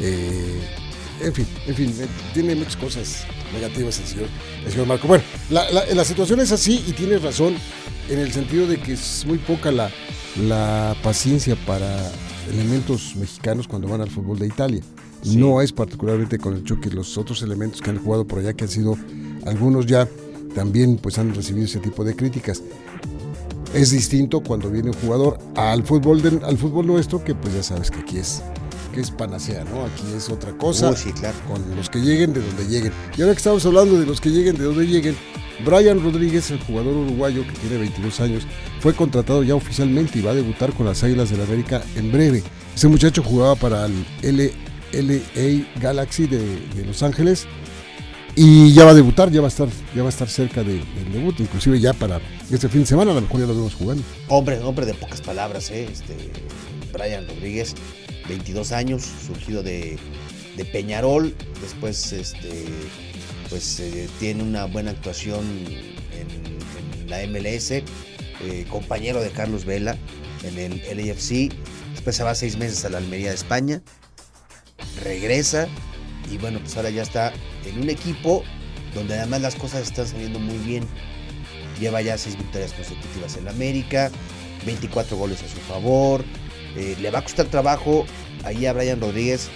Eh, 0.00 0.60
en 1.22 1.34
fin, 1.34 1.46
en 1.66 1.74
fin, 1.74 1.94
eh, 2.00 2.06
tiene 2.32 2.54
muchas 2.54 2.76
cosas 2.76 3.24
negativas 3.52 3.98
el 4.00 4.06
señor, 4.06 4.28
el 4.64 4.72
señor 4.72 4.86
Marco. 4.86 5.06
Bueno, 5.06 5.24
la, 5.50 5.70
la, 5.70 6.04
situación 6.04 6.40
es 6.40 6.50
así 6.52 6.82
y 6.86 6.92
tiene 6.92 7.18
razón 7.18 7.54
en 8.08 8.18
el 8.18 8.32
sentido 8.32 8.66
de 8.66 8.78
que 8.78 8.94
es 8.94 9.24
muy 9.26 9.36
poca 9.36 9.70
la, 9.70 9.90
la 10.36 10.96
paciencia 11.02 11.56
para 11.66 12.10
elementos 12.50 13.14
mexicanos 13.16 13.68
cuando 13.68 13.88
van 13.88 14.00
al 14.00 14.10
fútbol 14.10 14.38
de 14.38 14.46
Italia. 14.46 14.80
No 15.24 15.60
es 15.60 15.72
particularmente 15.72 16.38
con 16.38 16.54
el 16.54 16.64
choque, 16.64 16.88
los 16.90 17.18
otros 17.18 17.42
elementos 17.42 17.82
que 17.82 17.90
han 17.90 17.98
jugado 17.98 18.26
por 18.26 18.38
allá, 18.38 18.54
que 18.54 18.64
han 18.64 18.70
sido 18.70 18.96
algunos 19.44 19.84
ya, 19.84 20.08
también 20.54 20.96
pues 20.96 21.18
han 21.18 21.34
recibido 21.34 21.66
ese 21.66 21.80
tipo 21.80 22.04
de 22.04 22.16
críticas. 22.16 22.62
Es 23.74 23.90
distinto 23.90 24.40
cuando 24.40 24.70
viene 24.70 24.90
un 24.90 24.96
jugador 24.96 25.38
al 25.54 25.84
fútbol, 25.84 26.42
al 26.44 26.58
fútbol 26.58 26.86
nuestro, 26.86 27.22
que 27.22 27.34
pues 27.34 27.54
ya 27.54 27.62
sabes 27.62 27.90
que 27.90 28.00
aquí 28.00 28.18
es 28.18 28.42
que 28.92 29.00
es 29.00 29.10
panacea, 29.10 29.64
¿no? 29.64 29.84
Aquí 29.84 30.02
es 30.16 30.28
otra 30.28 30.52
cosa. 30.52 30.96
sí, 30.96 31.12
claro. 31.12 31.36
Con 31.46 31.76
los 31.76 31.88
que 31.88 32.00
lleguen 32.00 32.32
de 32.32 32.40
donde 32.40 32.66
lleguen. 32.66 32.92
Y 33.16 33.22
ahora 33.22 33.34
que 33.34 33.38
estamos 33.38 33.64
hablando 33.64 33.98
de 33.98 34.06
los 34.06 34.20
que 34.20 34.30
lleguen 34.30 34.56
de 34.56 34.64
donde 34.64 34.86
lleguen, 34.86 35.16
Brian 35.64 36.02
Rodríguez, 36.02 36.50
el 36.50 36.60
jugador 36.60 36.96
uruguayo 36.96 37.46
que 37.46 37.52
tiene 37.52 37.78
22 37.78 38.20
años, 38.20 38.46
fue 38.80 38.94
contratado 38.94 39.42
ya 39.42 39.54
oficialmente 39.54 40.18
y 40.18 40.22
va 40.22 40.32
a 40.32 40.34
debutar 40.34 40.72
con 40.72 40.86
las 40.86 41.02
Águilas 41.04 41.30
de 41.30 41.36
la 41.36 41.44
América 41.44 41.82
en 41.96 42.10
breve. 42.10 42.42
Ese 42.74 42.88
muchacho 42.88 43.22
jugaba 43.22 43.54
para 43.54 43.86
el 43.86 44.52
LA 44.92 45.80
Galaxy 45.80 46.26
de, 46.26 46.84
Los 46.86 47.02
Ángeles 47.02 47.46
y 48.36 48.72
ya 48.72 48.84
va 48.84 48.92
a 48.92 48.94
debutar, 48.94 49.30
ya 49.30 49.40
va 49.40 49.46
a 49.46 49.50
estar, 49.50 49.68
ya 49.94 50.02
va 50.02 50.08
a 50.08 50.10
estar 50.10 50.28
cerca 50.28 50.62
del 50.62 50.84
debut, 51.12 51.38
inclusive 51.40 51.80
ya 51.80 51.92
para 51.92 52.20
este 52.50 52.68
fin 52.68 52.80
de 52.80 52.86
semana 52.86 53.10
a 53.10 53.14
lo 53.14 53.20
mejor 53.22 53.40
ya 53.40 53.46
lo 53.46 53.54
vemos 53.54 53.74
jugando. 53.74 54.02
Hombre, 54.28 54.58
hombre 54.60 54.86
de 54.86 54.94
pocas 54.94 55.20
palabras, 55.20 55.70
¿eh? 55.70 55.88
este 55.90 56.16
Brian 56.92 57.26
Rodríguez 57.26 57.74
22 58.28 58.72
años, 58.72 59.02
surgido 59.26 59.62
de, 59.62 59.98
Peñarol, 60.72 61.34
después 61.62 62.12
este, 62.12 62.66
pues 63.48 63.80
eh, 63.80 64.10
tiene 64.18 64.42
una 64.42 64.66
buena 64.66 64.90
actuación 64.90 65.40
en, 66.12 67.08
la 67.08 67.26
MLS, 67.26 67.70
eh, 67.72 67.84
compañero 68.68 69.22
de 69.22 69.30
Carlos 69.30 69.64
Vela 69.64 69.96
en 70.44 70.58
el 70.58 70.82
LAFC, 70.96 71.50
después 71.92 72.14
se 72.14 72.22
va 72.22 72.34
seis 72.34 72.58
meses 72.58 72.84
a 72.84 72.90
la 72.90 72.98
Almería 72.98 73.30
de 73.30 73.36
España, 73.36 73.82
regresa 75.02 75.66
y 76.30 76.38
bueno, 76.38 76.58
pues 76.60 76.76
ahora 76.76 76.90
ya 76.90 77.02
está 77.02 77.32
en 77.64 77.80
un 77.80 77.90
equipo 77.90 78.44
donde 78.94 79.18
además 79.18 79.40
las 79.40 79.54
cosas 79.54 79.82
están 79.82 80.06
saliendo 80.06 80.38
muy 80.38 80.58
bien. 80.58 80.86
Lleva 81.80 82.02
ya 82.02 82.18
seis 82.18 82.36
victorias 82.36 82.72
consecutivas 82.72 83.36
en 83.36 83.46
la 83.46 83.52
América, 83.52 84.10
24 84.66 85.16
goles 85.16 85.42
a 85.42 85.48
su 85.48 85.60
favor, 85.60 86.24
eh, 86.76 86.96
le 87.00 87.10
va 87.10 87.20
a 87.20 87.22
costar 87.22 87.46
trabajo 87.46 88.04
ahí 88.44 88.66
a 88.66 88.72
Brian 88.72 89.00
Rodríguez 89.00 89.48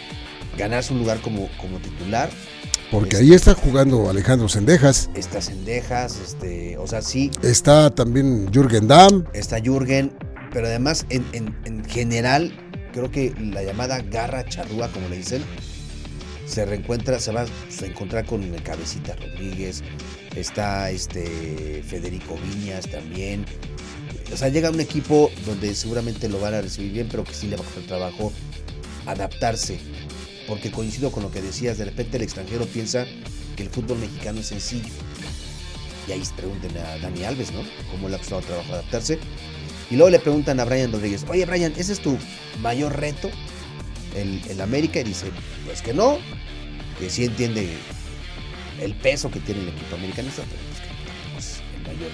ganarse 0.57 0.93
un 0.93 1.01
lugar 1.01 1.21
como, 1.21 1.49
como 1.61 1.79
titular. 1.79 2.31
Porque 2.91 3.17
ahí 3.17 3.33
está 3.33 3.55
jugando 3.55 4.09
Alejandro 4.09 4.49
Sendejas. 4.49 5.11
Está 5.15 5.41
Sendejas, 5.41 6.19
este, 6.21 6.77
o 6.79 6.87
sea, 6.87 7.03
sí. 7.03 7.31
Está 7.43 7.91
también 7.91 8.49
Jürgen 8.53 8.87
Damm. 8.87 9.25
Está 9.33 9.59
Jürgen, 9.61 10.13
pero 10.53 10.67
además 10.67 11.07
en, 11.11 11.85
general 11.89 12.53
creo 12.93 13.11
que 13.11 13.35
la 13.39 13.63
llamada 13.63 14.01
garra 14.01 14.45
charrúa, 14.45 14.89
como 14.93 15.09
le 15.09 15.17
dicen, 15.17 15.43
se 16.47 16.65
reencuentra, 16.65 17.19
se 17.21 17.33
va 17.33 17.43
a 17.43 17.85
encontrar 17.85 18.27
con 18.27 18.43
el 18.43 18.63
Cabecita 18.63 19.17
Rodríguez, 19.17 19.83
está 20.37 20.91
este 20.91 21.83
Federico 21.83 22.37
Viñas 22.37 22.89
también, 22.89 23.45
o 24.33 24.37
sea, 24.37 24.49
llega 24.49 24.71
un 24.71 24.81
equipo 24.81 25.31
donde 25.47 25.75
seguramente 25.75 26.29
lo 26.29 26.41
van 26.41 26.55
a 26.55 26.61
recibir 26.61 26.93
bien, 26.93 27.09
pero 27.11 27.25
que 27.25 27.35
sí 27.35 27.47
le 27.47 27.57
va 27.57 27.63
a 27.63 27.65
costar 27.67 27.85
trabajo 27.85 28.33
adaptarse. 29.07 29.79
Porque 30.49 30.71
coincido 30.71 31.11
con 31.11 31.23
lo 31.23 31.31
que 31.31 31.41
decías, 31.41 31.79
de 31.79 31.85
repente 31.87 32.17
el 32.17 32.23
extranjero 32.23 32.67
piensa 32.67 33.07
que 33.57 33.63
el 33.63 33.71
fútbol 33.71 33.99
mexicano 33.99 34.41
es 34.41 34.47
sencillo. 34.47 34.93
Y 36.09 36.13
ahí 36.13 36.23
pregunten 36.37 36.77
a 36.79 36.99
Dani 36.99 37.25
Alves, 37.25 37.53
¿no? 37.53 37.61
Cómo 37.91 38.09
le 38.09 38.17
ha 38.17 38.19
costado 38.19 38.43
trabajo 38.43 38.73
adaptarse. 38.73 39.19
Y 39.91 39.97
luego 39.97 40.11
le 40.11 40.19
preguntan 40.19 40.61
a 40.61 40.65
Brian 40.65 40.93
Rodríguez, 40.93 41.25
oye 41.29 41.47
Brian, 41.47 41.73
¿ese 41.77 41.93
es 41.93 42.01
tu 42.01 42.19
mayor 42.61 42.99
reto? 42.99 43.31
en 44.17 44.61
América 44.61 45.01
y 45.01 45.03
dice, 45.03 45.27
pues 45.65 45.83
que 45.83 45.95
no, 45.95 46.19
que 46.99 47.11
sí 47.11 47.25
entiende 47.25 47.69
el 48.81 48.95
peso 48.95 49.31
que 49.31 49.41
tiene 49.41 49.63
el 49.63 49.69
equipo 49.69 49.97
americanista, 49.97 50.43
pero 50.49 50.63
pues 50.69 50.81
que 50.81 51.39
es 51.39 51.63
el 51.77 51.83
mayor, 51.87 52.11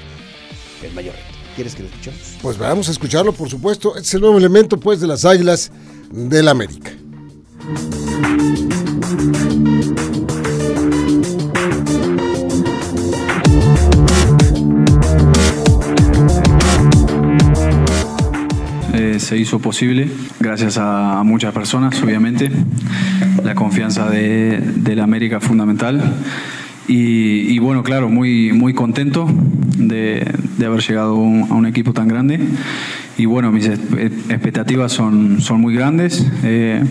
el 0.83 0.93
mayor 0.93 1.15
reto. 1.15 1.41
¿Quieres 1.55 1.75
que 1.75 1.83
lo 1.83 1.89
escuchemos? 1.89 2.21
Pues 2.41 2.59
vamos 2.59 2.89
a 2.89 2.93
escucharlo, 2.93 3.33
por 3.33 3.51
supuesto. 3.51 3.97
Es 3.97 4.15
el 4.15 4.21
nuevo 4.21 4.39
elemento, 4.39 4.79
pues, 4.79 5.01
de 5.01 5.09
las 5.09 5.25
Águilas 5.25 5.73
del 6.13 6.49
América. 6.49 6.93
Se 19.31 19.39
hizo 19.39 19.61
posible 19.61 20.09
gracias 20.41 20.77
a, 20.77 21.23
muchas 21.25 21.55
personas, 21.55 22.03
obviamente. 22.03 22.51
La 23.45 23.55
confianza 23.55 24.11
de, 24.11 24.59
de 24.59 24.97
la 24.97 25.05
América 25.05 25.39
fundamental 25.39 26.17
Y, 26.89 27.57
bueno, 27.61 27.85
claro, 27.85 28.09
muy, 28.09 28.53
muy 28.53 28.75
contento 28.75 29.29
de, 29.79 30.27
haber 30.67 30.81
llegado 30.81 31.15
a 31.15 31.55
un 31.55 31.67
equipo 31.67 31.93
tan 31.93 32.09
grande. 32.09 32.41
Y 33.19 33.27
bueno, 33.27 33.53
mis 33.53 33.69
expectativas 33.69 34.91
son, 34.91 35.41
son 35.41 35.61
muy 35.61 35.75
grandes 35.75 36.27
eh, 36.43 36.83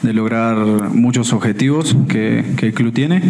de 0.00 0.12
lograr 0.14 0.56
muchos 0.94 1.34
objetivos 1.34 1.94
que, 2.08 2.42
que, 2.56 2.68
el 2.68 2.72
club 2.72 2.94
tiene 2.94 3.20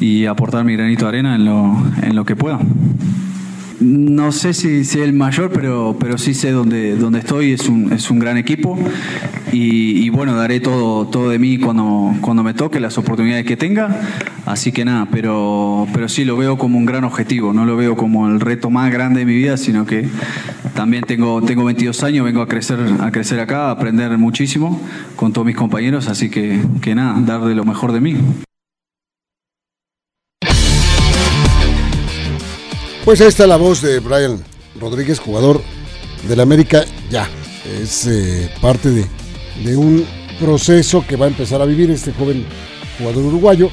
y 0.00 0.24
aportar 0.24 0.64
mi 0.64 0.72
granito 0.74 1.04
de 1.04 1.08
arena 1.10 1.34
en 1.34 1.44
lo, 1.44 1.76
en 2.02 2.16
lo 2.16 2.24
que 2.24 2.34
pueda. 2.34 2.60
No 3.84 4.32
sé 4.32 4.54
si 4.54 4.82
sé 4.82 5.04
el 5.04 5.12
mayor, 5.12 5.50
pero, 5.52 5.94
pero 6.00 6.16
sí 6.16 6.32
sé 6.32 6.52
dónde, 6.52 6.96
dónde 6.96 7.18
estoy. 7.18 7.52
Es 7.52 7.68
un, 7.68 7.92
es 7.92 8.10
un 8.10 8.18
gran 8.18 8.38
equipo. 8.38 8.78
Y, 9.52 10.08
bueno, 10.08 10.34
daré 10.34 10.58
todo, 10.58 11.06
todo 11.06 11.28
de 11.28 11.38
mí 11.38 11.58
cuando, 11.58 12.14
cuando 12.22 12.42
me 12.42 12.54
toque, 12.54 12.80
las 12.80 12.96
oportunidades 12.96 13.44
que 13.44 13.58
tenga. 13.58 14.00
Así 14.46 14.72
que 14.72 14.86
nada, 14.86 15.06
pero, 15.12 15.86
pero 15.92 16.08
sí 16.08 16.24
lo 16.24 16.36
veo 16.38 16.56
como 16.56 16.78
un 16.78 16.86
gran 16.86 17.04
objetivo. 17.04 17.52
No 17.52 17.66
lo 17.66 17.76
veo 17.76 17.94
como 17.94 18.26
el 18.26 18.40
reto 18.40 18.70
más 18.70 18.90
grande 18.90 19.20
de 19.20 19.26
mi 19.26 19.34
vida, 19.34 19.58
sino 19.58 19.84
que 19.84 20.08
también 20.74 21.04
tengo, 21.04 21.42
tengo 21.42 21.62
22 21.64 22.02
años, 22.04 22.24
vengo 22.24 22.40
a 22.40 22.48
crecer, 22.48 22.78
a 23.00 23.12
crecer 23.12 23.38
acá, 23.38 23.68
a 23.68 23.72
aprender 23.72 24.16
muchísimo 24.16 24.80
con 25.14 25.34
todos 25.34 25.46
mis 25.46 25.56
compañeros. 25.56 26.08
Así 26.08 26.30
que, 26.30 26.58
que 26.80 26.94
nada, 26.94 27.20
dar 27.20 27.44
de 27.44 27.54
lo 27.54 27.66
mejor 27.66 27.92
de 27.92 28.00
mí. 28.00 28.16
Pues 33.04 33.20
ahí 33.20 33.26
está 33.26 33.46
la 33.46 33.58
voz 33.58 33.82
de 33.82 34.00
Brian 34.00 34.42
Rodríguez, 34.80 35.18
jugador 35.18 35.60
del 36.26 36.40
América, 36.40 36.86
ya. 37.10 37.28
Es 37.78 38.06
eh, 38.06 38.50
parte 38.62 38.90
de, 38.90 39.04
de, 39.62 39.76
un 39.76 40.06
proceso 40.40 41.04
que 41.06 41.16
va 41.16 41.26
a 41.26 41.28
empezar 41.28 41.60
a 41.60 41.66
vivir 41.66 41.90
este 41.90 42.14
joven 42.14 42.46
jugador 42.96 43.24
uruguayo. 43.26 43.68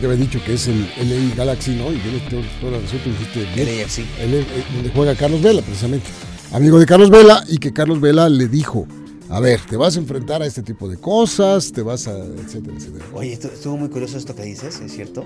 Ya 0.00 0.06
había 0.06 0.20
dicho 0.20 0.40
que 0.46 0.54
es 0.54 0.68
el 0.68 0.82
LA 0.82 1.34
Galaxy, 1.34 1.72
¿no? 1.72 1.90
Y 1.90 1.96
viene 1.96 2.20
todo, 2.30 2.42
toda 2.60 2.72
la 2.72 2.78
resulta, 2.78 3.10
dijiste 3.10 3.88
sí. 3.88 4.06
El, 4.20 4.46
donde 4.74 4.90
juega 4.94 5.16
Carlos 5.16 5.42
Vela, 5.42 5.62
precisamente. 5.62 6.06
Amigo 6.52 6.78
de 6.78 6.86
Carlos 6.86 7.10
Vela, 7.10 7.42
y 7.48 7.58
que 7.58 7.72
Carlos 7.72 8.00
Vela 8.00 8.28
le 8.28 8.46
dijo, 8.46 8.86
a 9.30 9.40
ver, 9.40 9.60
te 9.68 9.76
vas 9.76 9.96
a 9.96 9.98
enfrentar 9.98 10.42
a 10.42 10.46
este 10.46 10.62
tipo 10.62 10.88
de 10.88 10.96
cosas, 10.96 11.72
te 11.72 11.82
vas 11.82 12.06
a, 12.06 12.16
etcétera, 12.16 12.76
etcétera. 12.76 13.04
Oye, 13.14 13.32
estuvo 13.32 13.76
muy 13.76 13.88
curioso 13.88 14.16
esto 14.16 14.32
que 14.36 14.44
dices, 14.44 14.80
¿es 14.80 14.92
cierto? 14.92 15.24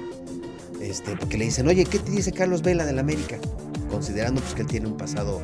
Este, 0.84 1.16
porque 1.16 1.38
le 1.38 1.46
dicen, 1.46 1.66
oye, 1.66 1.86
¿qué 1.86 1.98
te 1.98 2.10
dice 2.10 2.30
Carlos 2.30 2.60
Vela 2.60 2.84
del 2.84 2.98
América? 2.98 3.38
Considerando 3.90 4.42
pues, 4.42 4.54
que 4.54 4.62
él 4.62 4.68
tiene 4.68 4.86
un 4.86 4.96
pasado 4.96 5.40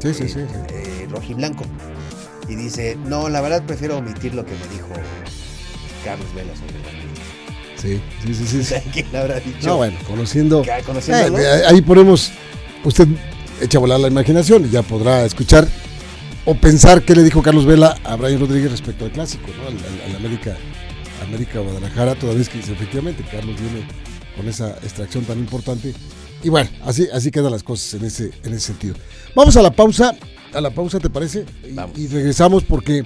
sí, 0.00 0.14
sí, 0.14 0.28
sí, 0.28 0.38
eh, 0.38 1.08
rojiblanco. 1.10 1.64
Y 2.48 2.54
dice, 2.54 2.96
no, 3.04 3.28
la 3.28 3.40
verdad 3.40 3.64
prefiero 3.66 3.98
omitir 3.98 4.34
lo 4.34 4.44
que 4.44 4.52
me 4.52 4.68
dijo 4.72 4.88
Carlos 6.04 6.32
Vela 6.32 6.54
sobre 6.54 6.78
el 6.78 6.88
América. 6.88 7.22
Sí, 7.76 8.00
sí, 8.24 8.34
sí, 8.34 8.64
sí. 8.64 8.74
¿Quién 8.92 9.10
le 9.10 9.18
habrá 9.18 9.40
dicho? 9.40 9.66
No, 9.66 9.76
bueno, 9.78 9.98
conociendo. 10.06 10.62
Eh, 10.64 11.62
ahí 11.66 11.82
ponemos, 11.82 12.30
usted 12.84 13.08
echa 13.60 13.78
a 13.78 13.80
volar 13.80 13.98
la 13.98 14.08
imaginación 14.08 14.64
y 14.64 14.70
ya 14.70 14.82
podrá 14.82 15.24
escuchar 15.24 15.66
o 16.44 16.54
pensar 16.54 17.02
qué 17.02 17.16
le 17.16 17.24
dijo 17.24 17.42
Carlos 17.42 17.66
Vela 17.66 17.98
a 18.04 18.14
Brian 18.14 18.38
Rodríguez 18.38 18.70
respecto 18.70 19.04
al 19.04 19.10
clásico, 19.10 19.48
¿no? 19.48 19.66
Al, 19.66 20.16
América, 20.16 20.56
América 21.26 21.58
Guadalajara, 21.58 22.14
toda 22.14 22.34
vez 22.34 22.48
que 22.48 22.58
dice 22.58 22.72
efectivamente 22.72 23.24
Carlos 23.30 23.56
viene 23.60 23.84
con 24.38 24.48
esa 24.48 24.70
extracción 24.82 25.24
tan 25.24 25.38
importante. 25.38 25.92
Y 26.44 26.48
bueno, 26.48 26.70
así, 26.84 27.08
así 27.12 27.32
quedan 27.32 27.50
las 27.50 27.64
cosas 27.64 27.94
en 27.94 28.06
ese, 28.06 28.30
en 28.44 28.54
ese 28.54 28.68
sentido. 28.68 28.94
Vamos 29.34 29.56
a 29.56 29.62
la 29.62 29.72
pausa, 29.72 30.16
a 30.54 30.60
la 30.60 30.70
pausa, 30.70 31.00
¿te 31.00 31.10
parece? 31.10 31.44
Y, 31.96 32.06
regresamos 32.06 32.62
porque 32.62 33.02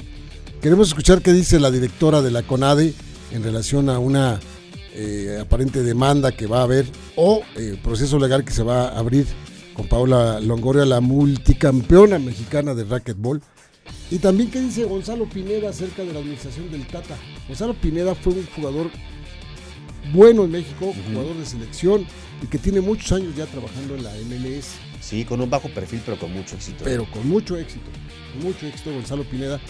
queremos 0.60 0.88
escuchar 0.88 1.22
qué 1.22 1.32
dice 1.32 1.58
la 1.58 1.70
directora 1.70 2.20
de 2.20 2.30
la 2.30 2.42
CONADE 2.42 2.92
en 3.32 3.42
relación 3.42 3.88
a 3.88 3.98
una 3.98 4.38
eh, 4.94 5.38
aparente 5.40 5.82
demanda 5.82 6.32
que 6.32 6.46
va 6.46 6.60
a 6.60 6.64
haber 6.64 6.84
o 7.16 7.42
eh, 7.56 7.78
proceso 7.82 8.18
legal 8.18 8.44
que 8.44 8.52
se 8.52 8.62
va 8.62 8.88
a 8.88 8.98
abrir 8.98 9.26
con 9.72 9.88
Paula 9.88 10.38
Longoria, 10.38 10.84
la 10.84 11.00
multicampeona 11.00 12.18
mexicana 12.18 12.74
de 12.74 12.84
racquetball. 12.84 13.40
Y 14.10 14.18
también 14.18 14.50
qué 14.50 14.60
dice 14.60 14.84
Gonzalo 14.84 15.24
Pineda 15.24 15.70
acerca 15.70 16.04
de 16.04 16.12
la 16.12 16.18
administración 16.18 16.70
del 16.70 16.86
Tata. 16.86 17.16
Gonzalo 17.48 17.72
Pineda 17.72 18.14
fue 18.14 18.34
un 18.34 18.46
jugador 18.54 18.90
bueno 20.12 20.44
en 20.44 20.50
México, 20.50 20.92
jugador 21.08 21.36
de 21.36 21.46
selección 21.46 22.06
y 22.42 22.46
que 22.46 22.58
tiene 22.58 22.80
muchos 22.80 23.12
años 23.12 23.34
ya 23.36 23.46
trabajando 23.46 23.94
en 23.94 24.04
la 24.04 24.10
MLS. 24.12 24.76
Sí, 25.00 25.24
con 25.24 25.40
un 25.40 25.50
bajo 25.50 25.68
perfil, 25.68 26.00
pero 26.04 26.18
con 26.18 26.32
mucho 26.32 26.56
éxito. 26.56 26.84
Pero 26.84 27.10
con 27.10 27.28
mucho 27.28 27.56
éxito, 27.56 27.90
mucho 28.42 28.66
éxito. 28.66 28.92
Gonzalo 28.92 29.24
Pineda 29.24 29.60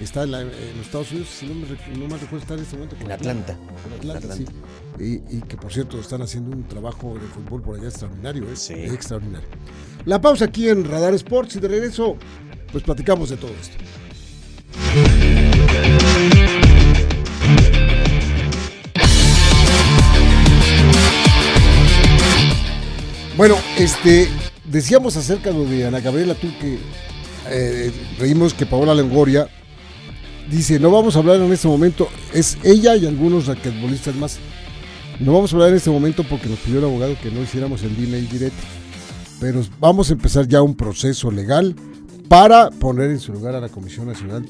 está 0.00 0.24
en, 0.24 0.32
los 0.32 0.86
Estados 0.86 1.10
Unidos, 1.12 1.28
si 1.28 1.46
no 1.46 1.54
me, 1.54 1.62
no 1.62 2.16
recuerdo, 2.16 2.38
está 2.38 2.54
en 2.54 2.60
este 2.60 2.76
momento. 2.76 2.96
En 3.00 3.12
Atlanta. 3.12 3.58
En 3.86 3.92
Atlanta, 3.92 4.34
sí. 4.34 4.46
Y, 4.98 5.40
que 5.42 5.56
por 5.56 5.72
cierto 5.72 5.98
están 6.00 6.22
haciendo 6.22 6.56
un 6.56 6.64
trabajo 6.64 7.14
de 7.14 7.26
fútbol 7.28 7.62
por 7.62 7.78
allá 7.78 7.88
extraordinario, 7.88 8.44
¿eh? 8.44 8.56
sí. 8.56 8.74
extraordinario. 8.74 9.48
La 10.04 10.20
pausa 10.20 10.46
aquí 10.46 10.68
en 10.68 10.84
Radar 10.84 11.14
Sports 11.14 11.56
y 11.56 11.60
de 11.60 11.68
regreso, 11.68 12.16
pues 12.70 12.84
platicamos 12.84 13.30
de 13.30 13.36
todo 13.36 13.52
esto. 13.60 13.76
Bueno, 23.42 23.56
este, 23.76 24.28
decíamos 24.70 25.16
acerca 25.16 25.50
de 25.50 25.84
Ana 25.84 25.98
Gabriela, 25.98 26.36
tú 26.36 26.46
que 26.60 26.78
eh, 27.50 27.90
reímos 28.16 28.54
que 28.54 28.66
Paola 28.66 28.94
Lengoria 28.94 29.48
dice, 30.48 30.78
no 30.78 30.92
vamos 30.92 31.16
a 31.16 31.18
hablar 31.18 31.40
en 31.40 31.52
este 31.52 31.66
momento, 31.66 32.08
es 32.32 32.56
ella 32.62 32.94
y 32.94 33.04
algunos 33.04 33.48
raquetbolistas 33.48 34.14
más. 34.14 34.38
No 35.18 35.32
vamos 35.32 35.52
a 35.52 35.56
hablar 35.56 35.70
en 35.70 35.74
este 35.74 35.90
momento 35.90 36.22
porque 36.22 36.48
nos 36.48 36.60
pidió 36.60 36.78
el 36.78 36.84
abogado 36.84 37.16
que 37.20 37.32
no 37.32 37.42
hiciéramos 37.42 37.82
el 37.82 37.96
dime 37.96 38.18
directo. 38.18 38.62
Pero 39.40 39.60
vamos 39.80 40.10
a 40.10 40.12
empezar 40.12 40.46
ya 40.46 40.62
un 40.62 40.76
proceso 40.76 41.28
legal 41.32 41.74
para 42.28 42.70
poner 42.70 43.10
en 43.10 43.18
su 43.18 43.32
lugar 43.32 43.56
a 43.56 43.60
la 43.60 43.70
Comisión 43.70 44.06
Nacional, 44.06 44.46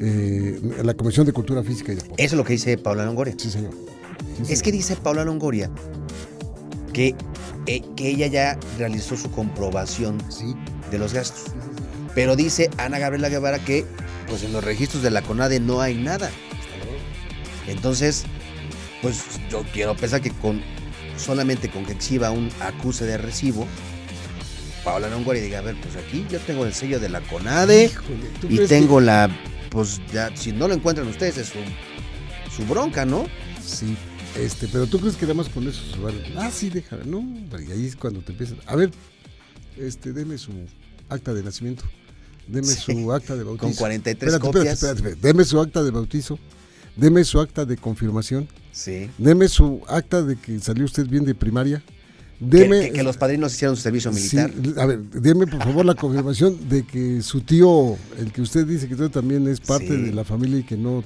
eh, 0.00 0.60
la 0.82 0.94
Comisión 0.94 1.26
de 1.26 1.32
Cultura 1.32 1.62
Física 1.62 1.92
y 1.92 1.94
Deporte. 1.94 2.24
Eso 2.24 2.34
es 2.34 2.38
lo 2.38 2.42
que 2.42 2.54
dice 2.54 2.76
Paula 2.76 3.04
Longoria. 3.04 3.36
Sí, 3.38 3.52
señor. 3.52 3.70
Es 4.48 4.64
que 4.64 4.72
dice 4.72 4.96
Paula 4.96 5.24
Longoria 5.24 5.70
que, 6.96 7.14
eh, 7.66 7.82
que 7.96 8.08
ella 8.08 8.26
ya 8.26 8.58
realizó 8.78 9.16
su 9.16 9.30
comprobación 9.30 10.18
de 10.90 10.98
los 10.98 11.12
gastos. 11.12 11.52
Pero 12.14 12.36
dice 12.36 12.70
Ana 12.78 12.98
Gabriela 12.98 13.28
Guevara 13.28 13.58
que 13.58 13.84
pues 14.28 14.42
en 14.42 14.52
los 14.52 14.64
registros 14.64 15.02
de 15.02 15.10
la 15.10 15.22
CONADE 15.22 15.60
no 15.60 15.80
hay 15.80 15.94
nada. 15.94 16.30
Entonces, 17.66 18.24
pues 19.02 19.24
yo 19.50 19.64
quiero 19.72 19.96
pensar 19.96 20.20
que 20.20 20.30
con 20.30 20.62
solamente 21.16 21.70
con 21.70 21.84
que 21.84 21.92
exhiba 21.92 22.30
un 22.30 22.50
acuse 22.60 23.04
de 23.04 23.18
recibo, 23.18 23.66
Paola 24.84 25.08
Longoria 25.08 25.42
diga, 25.42 25.58
a 25.58 25.62
ver, 25.62 25.76
pues 25.80 25.96
aquí 25.96 26.24
yo 26.30 26.38
tengo 26.40 26.64
el 26.64 26.72
sello 26.72 27.00
de 27.00 27.08
la 27.08 27.20
CONADE 27.22 27.90
y 28.48 28.58
tengo 28.66 29.00
la, 29.00 29.28
pues 29.70 30.00
ya, 30.12 30.30
si 30.36 30.52
no 30.52 30.68
lo 30.68 30.74
encuentran 30.74 31.08
ustedes 31.08 31.38
es 31.38 31.48
su, 31.48 31.58
su 32.54 32.64
bronca, 32.66 33.04
¿no? 33.04 33.26
Sí, 33.64 33.96
este, 34.38 34.68
pero 34.68 34.86
tú 34.86 34.98
crees 34.98 35.16
que 35.16 35.22
nada 35.22 35.34
más 35.34 35.48
con 35.48 35.66
eso 35.66 35.80
se 35.80 36.38
Ah, 36.38 36.50
sí, 36.50 36.70
déjame, 36.70 37.04
no, 37.04 37.20
y 37.60 37.72
ahí 37.72 37.86
es 37.86 37.96
cuando 37.96 38.20
te 38.20 38.32
empiezan. 38.32 38.58
A 38.66 38.76
ver, 38.76 38.90
este, 39.76 40.12
deme 40.12 40.38
su 40.38 40.52
acta 41.08 41.34
de 41.34 41.42
nacimiento. 41.42 41.84
Deme 42.46 42.68
su 42.68 43.12
acta 43.12 43.34
de 43.36 43.44
bautizo. 43.44 43.66
Con 43.66 43.74
43 43.74 44.38
copias. 44.38 45.20
Deme 45.20 45.44
su 45.44 45.60
acta 45.60 45.82
de 45.82 45.90
bautizo. 45.90 46.38
Deme 46.96 47.24
su 47.24 47.40
acta 47.40 47.64
de 47.64 47.76
confirmación. 47.76 48.48
Sí. 48.72 49.10
Deme 49.18 49.48
su 49.48 49.82
acta 49.88 50.22
de 50.22 50.36
que 50.36 50.58
salió 50.60 50.84
usted 50.84 51.06
bien 51.06 51.24
de 51.24 51.34
primaria. 51.34 51.82
Deme, 52.38 52.92
que, 52.92 53.02
los 53.02 53.16
padrinos 53.16 53.54
hicieron 53.54 53.76
su 53.76 53.82
servicio 53.82 54.12
militar. 54.12 54.52
a 54.76 54.84
ver, 54.84 55.00
deme 55.00 55.46
por 55.46 55.62
favor 55.62 55.86
la 55.86 55.94
confirmación 55.94 56.68
de 56.68 56.84
que 56.84 57.22
su 57.22 57.40
tío, 57.40 57.96
el 58.18 58.30
que 58.30 58.42
usted 58.42 58.66
dice 58.66 58.86
que 58.88 58.94
usted 58.94 59.10
también 59.10 59.48
es 59.48 59.58
parte 59.60 59.96
de 59.96 60.12
la 60.12 60.24
familia 60.24 60.58
y 60.58 60.62
que 60.62 60.76
no. 60.76 61.02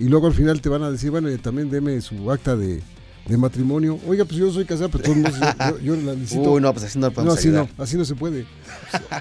Y 0.00 0.08
luego 0.08 0.28
al 0.28 0.32
final 0.32 0.62
te 0.62 0.70
van 0.70 0.82
a 0.82 0.90
decir, 0.90 1.10
bueno, 1.10 1.28
también 1.40 1.68
deme 1.68 2.00
su 2.00 2.32
acta 2.32 2.56
de, 2.56 2.82
matrimonio. 3.36 3.98
Oiga, 4.08 4.24
pues 4.24 4.38
yo 4.38 4.50
soy 4.50 4.64
casado, 4.64 4.88
pero 4.88 5.04
todos 5.04 5.16
yo, 5.38 5.78
yo, 5.80 5.96
la 5.96 6.14
necesito. 6.14 6.52
Uy, 6.52 6.62
no, 6.62 6.72
pues 6.72 6.86
así 6.86 6.98
no 6.98 7.10
No, 7.10 7.32
así 7.32 7.48
no, 7.48 7.68
así 7.76 7.98
no 7.98 8.06
se 8.06 8.14
puede. 8.14 8.46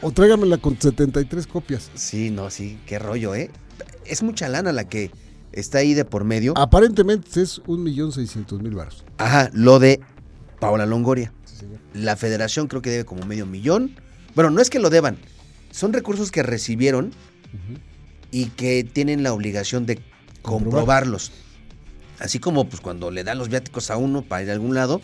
O 0.01 0.11
tráigamela 0.11 0.57
con 0.57 0.79
73 0.79 1.45
copias. 1.47 1.91
Sí, 1.95 2.31
no, 2.31 2.49
sí, 2.49 2.79
qué 2.85 2.97
rollo, 2.97 3.35
¿eh? 3.35 3.51
Es 4.05 4.23
mucha 4.23 4.47
lana 4.47 4.71
la 4.71 4.87
que 4.87 5.11
está 5.51 5.79
ahí 5.79 5.93
de 5.93 6.05
por 6.05 6.23
medio. 6.23 6.57
Aparentemente 6.57 7.41
es 7.41 7.61
un 7.67 7.83
millón 7.83 8.13
seiscientos 8.13 8.61
mil 8.61 8.73
baros. 8.73 9.03
Ajá, 9.17 9.49
lo 9.53 9.79
de 9.79 9.99
Paola 10.61 10.85
Longoria. 10.85 11.33
La 11.93 12.15
federación 12.15 12.67
creo 12.67 12.81
que 12.81 12.89
debe 12.89 13.03
como 13.03 13.25
medio 13.25 13.45
millón. 13.45 13.97
Bueno, 14.33 14.49
no 14.49 14.61
es 14.61 14.69
que 14.69 14.79
lo 14.79 14.89
deban, 14.89 15.17
son 15.71 15.91
recursos 15.91 16.31
que 16.31 16.41
recibieron 16.41 17.11
y 18.31 18.45
que 18.45 18.85
tienen 18.85 19.23
la 19.23 19.33
obligación 19.33 19.85
de 19.85 19.99
comprobarlos. 20.41 21.31
Así 22.19 22.39
como 22.39 22.67
pues 22.67 22.81
cuando 22.81 23.11
le 23.11 23.23
dan 23.23 23.37
los 23.37 23.49
viáticos 23.49 23.91
a 23.91 23.97
uno 23.97 24.21
para 24.21 24.43
ir 24.43 24.49
a 24.49 24.53
algún 24.53 24.75
lado, 24.75 25.01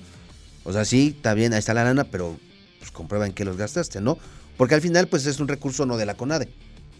o 0.63 0.73
sea, 0.73 0.83
sí, 0.83 1.13
está 1.15 1.33
bien, 1.33 1.53
ahí 1.53 1.59
está 1.59 1.73
la 1.73 1.83
lana, 1.83 2.03
pero 2.05 2.37
pues 2.79 2.91
comprueban 2.91 3.33
que 3.33 3.45
los 3.45 3.57
gastaste, 3.57 4.01
¿no? 4.01 4.17
Porque 4.57 4.75
al 4.75 4.81
final 4.81 5.07
pues 5.07 5.25
es 5.25 5.39
un 5.39 5.47
recurso 5.47 5.85
no 5.85 5.97
de 5.97 6.05
la 6.05 6.15
CONADE. 6.15 6.49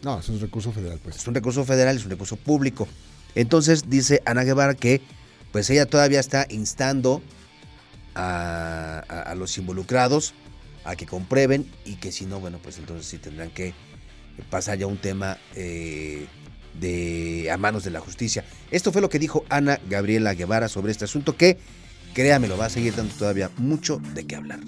No, 0.04 0.20
es 0.20 0.30
un 0.30 0.40
recurso 0.40 0.72
federal, 0.72 1.00
pues. 1.04 1.16
Es 1.16 1.28
un 1.28 1.34
recurso 1.34 1.66
federal, 1.66 1.96
es 1.96 2.04
un 2.04 2.12
recurso 2.12 2.36
público. 2.36 2.88
Entonces 3.34 3.90
dice 3.90 4.22
Ana 4.26 4.44
Guevara 4.44 4.76
que 4.76 5.02
pues 5.52 5.70
ella 5.70 5.86
todavía 5.86 6.20
está 6.20 6.46
instando 6.50 7.22
a, 8.14 9.34
los 9.38 9.58
involucrados 9.58 10.34
a 10.84 10.96
que 10.96 11.06
comprueben 11.06 11.70
y 11.84 11.96
que 11.96 12.12
si 12.12 12.26
no, 12.26 12.40
bueno, 12.40 12.60
pues 12.62 12.78
entonces 12.78 13.08
sí 13.08 13.18
tendrán 13.18 13.50
que 13.50 13.74
pasar 14.50 14.78
ya 14.78 14.88
un 14.88 14.98
tema 14.98 15.38
eh, 15.56 16.28
de, 16.80 17.50
a 17.52 17.58
manos 17.58 17.84
de 17.84 17.92
la 17.92 18.00
justicia. 18.00 18.44
Esto 18.72 18.92
fue 18.92 19.02
lo 19.02 19.10
que 19.10 19.20
dijo 19.20 19.46
Ana 19.50 19.80
Gabriela 19.90 20.34
Guevara 20.34 20.68
sobre 20.68 20.92
este 20.92 21.06
asunto 21.06 21.36
que, 21.36 21.58
créame, 22.14 22.48
lo 22.48 22.58
va 22.58 22.66
a 22.66 22.70
seguir 22.70 22.96
dando 22.96 23.14
todavía 23.16 23.50
mucho 23.58 24.02
de 24.14 24.26
qué 24.26 24.36
hablar. 24.36 24.60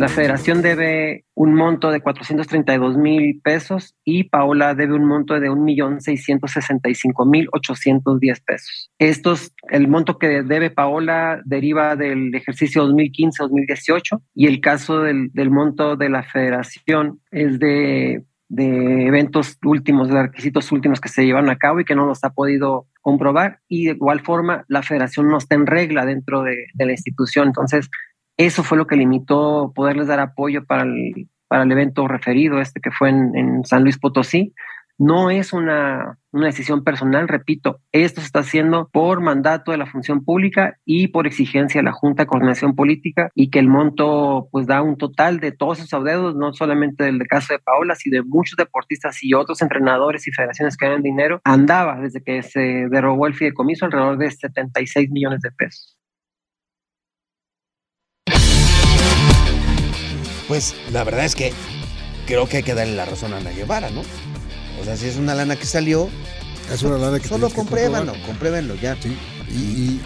La 0.00 0.08
federación 0.08 0.62
debe 0.62 1.26
un 1.34 1.54
monto 1.54 1.90
de 1.90 2.00
432 2.00 2.96
mil 2.96 3.38
pesos 3.44 3.94
y 4.02 4.24
Paola 4.24 4.74
debe 4.74 4.94
un 4.94 5.04
monto 5.04 5.38
de 5.38 5.50
1.665.810 5.50 8.42
pesos. 8.42 8.90
Estos, 8.98 9.52
el 9.68 9.88
monto 9.88 10.16
que 10.16 10.42
debe 10.42 10.70
Paola 10.70 11.42
deriva 11.44 11.96
del 11.96 12.34
ejercicio 12.34 12.88
2015-2018 12.88 14.22
y 14.34 14.46
el 14.46 14.62
caso 14.62 15.00
del, 15.00 15.30
monto 15.50 15.96
de 15.96 16.08
la 16.08 16.22
federación 16.22 17.20
es 17.30 17.58
de 17.58 18.24
eventos 18.48 19.58
últimos, 19.62 20.08
de 20.08 20.22
requisitos 20.22 20.72
últimos 20.72 20.98
que 20.98 21.10
se 21.10 21.26
llevaron 21.26 21.50
a 21.50 21.58
cabo 21.58 21.80
y 21.80 21.84
que 21.84 21.94
no 21.94 22.06
los 22.06 22.24
ha 22.24 22.30
podido 22.30 22.86
comprobar. 23.02 23.58
Y 23.68 23.84
de 23.84 23.92
igual 23.92 24.20
forma, 24.20 24.64
la 24.66 24.82
federación 24.82 25.28
no 25.28 25.36
está 25.36 25.56
en 25.56 25.66
regla 25.66 26.06
dentro 26.06 26.42
de, 26.42 26.68
de 26.72 26.86
la 26.86 26.92
institución. 26.92 27.48
Entonces, 27.48 27.90
eso 28.46 28.64
fue 28.64 28.78
lo 28.78 28.86
que 28.86 28.96
limitó 28.96 29.70
poderles 29.74 30.06
dar 30.06 30.18
apoyo 30.18 30.64
para 30.64 30.84
el, 30.84 31.28
para 31.46 31.64
el 31.64 31.72
evento 31.72 32.08
referido, 32.08 32.58
este 32.58 32.80
que 32.80 32.90
fue 32.90 33.10
en, 33.10 33.64
San 33.64 33.82
Luis 33.82 33.98
Potosí. 33.98 34.54
No 34.96 35.30
es 35.30 35.52
una, 35.52 36.18
una, 36.30 36.46
decisión 36.46 36.82
personal, 36.82 37.28
repito, 37.28 37.80
esto 37.92 38.20
se 38.20 38.26
está 38.26 38.40
haciendo 38.40 38.88
por 38.92 39.20
mandato 39.20 39.72
de 39.72 39.78
la 39.78 39.86
función 39.86 40.24
pública 40.24 40.78
y 40.86 41.08
por 41.08 41.26
exigencia 41.26 41.80
de 41.80 41.84
la 41.84 41.92
Junta 41.92 42.22
de 42.22 42.26
Coordinación 42.28 42.74
Política 42.74 43.30
y 43.34 43.50
que 43.50 43.58
el 43.58 43.68
monto 43.68 44.48
pues 44.50 44.66
da 44.66 44.80
un 44.80 44.96
total 44.96 45.40
de 45.40 45.52
todos 45.52 45.78
esos 45.78 45.92
adeudos, 45.94 46.34
no 46.34 46.54
solamente 46.54 47.04
del 47.04 47.26
caso 47.28 47.52
de 47.52 47.58
Paola, 47.58 47.94
sino 47.94 48.22
de 48.22 48.28
muchos 48.28 48.56
deportistas 48.56 49.22
y 49.22 49.34
otros 49.34 49.60
entrenadores 49.60 50.26
y 50.26 50.32
federaciones 50.32 50.78
que 50.78 50.86
ganan 50.86 51.02
dinero, 51.02 51.40
andaba 51.44 52.00
desde 52.00 52.22
que 52.22 52.42
se 52.42 52.88
derogó 52.90 53.26
el 53.26 53.34
fideicomiso 53.34 53.84
alrededor 53.84 54.16
de 54.16 54.30
76 54.30 55.10
millones 55.10 55.40
de 55.40 55.50
pesos. 55.50 55.99
Pues 60.50 60.74
la 60.90 61.04
verdad 61.04 61.24
es 61.26 61.36
que 61.36 61.52
creo 62.26 62.48
que 62.48 62.56
hay 62.56 62.62
que 62.64 62.74
darle 62.74 62.96
la 62.96 63.04
razón 63.04 63.32
a 63.32 63.36
Ana 63.36 63.50
Guevara, 63.50 63.88
¿no? 63.90 64.00
O 64.80 64.84
sea, 64.84 64.96
si 64.96 65.06
es 65.06 65.16
una 65.16 65.32
lana 65.36 65.54
que 65.54 65.64
salió, 65.64 66.08
es 66.74 66.82
una 66.82 66.98
lana 66.98 67.20
que 67.20 67.28
solo 67.28 67.50
compruébanlo, 67.50 68.14
compruébenlo 68.26 68.74
ya. 68.74 69.00
Sí. 69.00 69.16
Y, 69.48 70.00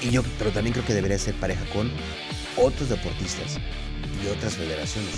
y, 0.00 0.10
yo, 0.10 0.22
pero 0.38 0.50
también 0.50 0.72
creo 0.72 0.86
que 0.86 0.94
debería 0.94 1.18
ser 1.18 1.34
pareja 1.34 1.62
con 1.74 1.90
otros 2.56 2.88
deportistas 2.88 3.58
y 4.24 4.28
otras 4.28 4.54
federaciones. 4.54 5.10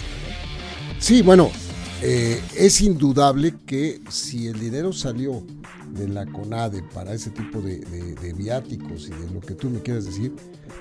Sí, 0.99 1.22
bueno, 1.22 1.52
eh, 2.02 2.42
es 2.56 2.80
indudable 2.80 3.54
que 3.64 4.00
si 4.11 4.49
el 4.49 4.58
dinero 4.58 4.92
salió 4.92 5.46
de 5.92 6.08
la 6.08 6.26
CONADE 6.26 6.82
para 6.94 7.12
ese 7.12 7.30
tipo 7.30 7.61
de, 7.61 7.78
de, 7.78 8.32
viáticos 8.32 9.08
y 9.08 9.11
de 9.11 9.30
lo 9.32 9.40
que 9.40 9.54
tú 9.54 9.68
me 9.70 9.80
quieres 9.80 10.06
decir, 10.06 10.34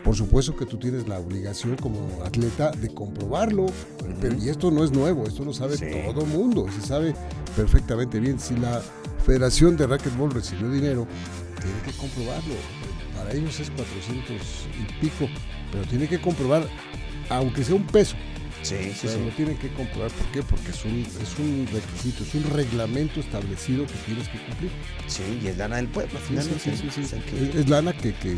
por 0.03 0.15
supuesto 0.15 0.55
que 0.55 0.65
tú 0.65 0.77
tienes 0.77 1.07
la 1.07 1.19
obligación 1.19 1.75
como 1.77 2.07
atleta 2.23 2.71
de 2.71 2.93
comprobarlo. 2.93 3.65
Pero, 4.19 4.35
y 4.37 4.49
esto 4.49 4.71
no 4.71 4.83
es 4.83 4.91
nuevo, 4.91 5.25
esto 5.25 5.43
lo 5.43 5.53
sabe 5.53 5.77
todo 5.77 6.21
el 6.21 6.27
mundo, 6.27 6.65
se 6.71 6.85
sabe 6.85 7.13
perfectamente 7.55 8.19
bien. 8.19 8.39
Si 8.39 8.55
la 8.55 8.81
Federación 9.25 9.77
de 9.77 9.87
Racquetball 9.87 10.31
recibió 10.31 10.69
dinero, 10.71 11.07
tiene 11.61 11.81
que 11.85 11.91
comprobarlo. 11.97 12.55
Para 13.15 13.33
ellos 13.33 13.59
es 13.59 13.69
400 13.69 14.41
y 14.79 15.01
pico, 15.01 15.27
pero 15.71 15.85
tiene 15.85 16.07
que 16.07 16.19
comprobar, 16.19 16.63
aunque 17.29 17.63
sea 17.63 17.75
un 17.75 17.85
peso, 17.85 18.15
Sí, 18.61 18.75
sí, 18.93 19.07
sí. 19.07 19.19
lo 19.25 19.31
tienen 19.31 19.57
que 19.57 19.69
comprobar. 19.69 20.11
¿Por 20.11 20.27
qué? 20.27 20.43
Porque 20.43 20.69
es 20.69 20.85
un, 20.85 20.99
es 20.99 21.39
un 21.39 21.67
requisito, 21.71 22.23
es 22.23 22.35
un 22.35 22.43
reglamento 22.51 23.19
establecido 23.19 23.85
que 23.87 23.93
tienes 24.05 24.27
que 24.29 24.37
cumplir. 24.39 24.71
Sí, 25.07 25.23
y 25.43 25.47
es 25.47 25.57
lana 25.57 25.77
del 25.77 25.87
pueblo, 25.87 26.19
finalmente. 26.19 26.59
Sí, 26.59 26.89
sí, 26.93 27.03
sí, 27.03 27.15
es, 27.55 27.69
lana 27.69 27.93
que, 27.93 28.13
que, 28.13 28.37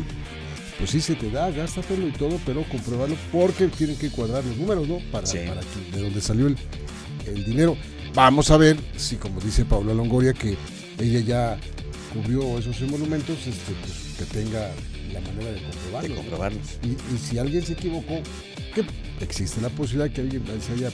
pues 0.78 0.90
sí 0.90 1.00
se 1.00 1.14
te 1.14 1.30
da, 1.30 1.50
gástatelo 1.50 2.08
y 2.08 2.12
todo, 2.12 2.40
pero 2.46 2.64
compruébalo 2.64 3.16
porque 3.30 3.68
tienen 3.68 3.96
que 3.96 4.10
cuadrar 4.10 4.44
los 4.44 4.56
números, 4.56 4.88
¿no? 4.88 4.98
Para, 5.12 5.26
para 5.26 5.60
que, 5.60 5.96
de 5.96 6.02
donde 6.02 6.20
salió 6.20 6.46
el, 6.46 6.56
el 7.26 7.44
dinero. 7.44 7.76
Vamos 8.14 8.50
a 8.50 8.56
ver 8.56 8.78
si, 8.96 9.16
como 9.16 9.40
dice 9.40 9.64
Paula 9.64 9.92
Longoria, 9.92 10.32
que 10.32 10.56
ella 10.98 11.20
ya 11.20 11.58
cubrió 12.14 12.58
esos 12.58 12.80
monumentos, 12.82 13.36
este, 13.46 13.72
pues, 13.82 14.14
que 14.18 14.24
tenga 14.24 14.70
la 15.12 15.20
manera 15.20 15.52
de 15.52 15.62
comprobarlos. 15.62 16.10
De 16.10 16.16
comprobarlos. 16.16 16.62
Y, 16.82 17.14
y 17.14 17.18
si 17.18 17.38
alguien 17.38 17.64
se 17.64 17.74
equivocó, 17.74 18.20
que 18.74 18.84
existe 19.24 19.60
la 19.60 19.68
posibilidad 19.70 20.06
de 20.06 20.12
que 20.12 20.20
alguien 20.20 20.42
se 20.60 20.72
haya 20.72 20.90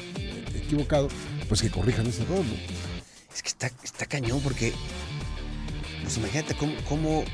equivocado, 0.55 1.09
pues 1.49 1.63
que 1.63 1.71
corrijan 1.71 2.07
ese 2.07 2.23
error, 2.23 2.45
¿no? 2.45 2.55
Es 3.35 3.43
que 3.43 3.49
está, 3.49 3.71
está 3.83 4.07
cañón 4.07 4.41
porque, 4.41 4.73
pues 6.03 6.17
imagínate 6.17 6.55
cómo, 6.55 6.73
cómo, 6.89 7.25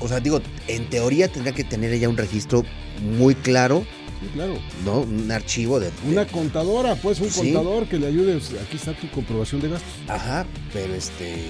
o 0.00 0.08
sea, 0.08 0.20
digo, 0.20 0.40
en 0.68 0.88
teoría 0.90 1.28
tendría 1.28 1.54
que 1.54 1.64
tener 1.64 1.92
ella 1.92 2.08
un 2.08 2.16
registro 2.16 2.64
muy 3.00 3.34
claro. 3.34 3.86
Claro. 4.32 4.58
¿No? 4.84 5.00
Un 5.00 5.30
archivo 5.30 5.78
de. 5.80 5.90
Una 6.08 6.26
contadora, 6.26 6.94
pues 6.96 7.20
un 7.20 7.28
contador 7.28 7.86
que 7.86 7.98
le 7.98 8.06
ayude. 8.06 8.36
Aquí 8.36 8.76
está 8.76 8.94
tu 8.94 9.10
comprobación 9.10 9.60
de 9.60 9.68
gastos. 9.68 9.92
Ajá, 10.08 10.46
pero 10.72 10.94
este. 10.94 11.44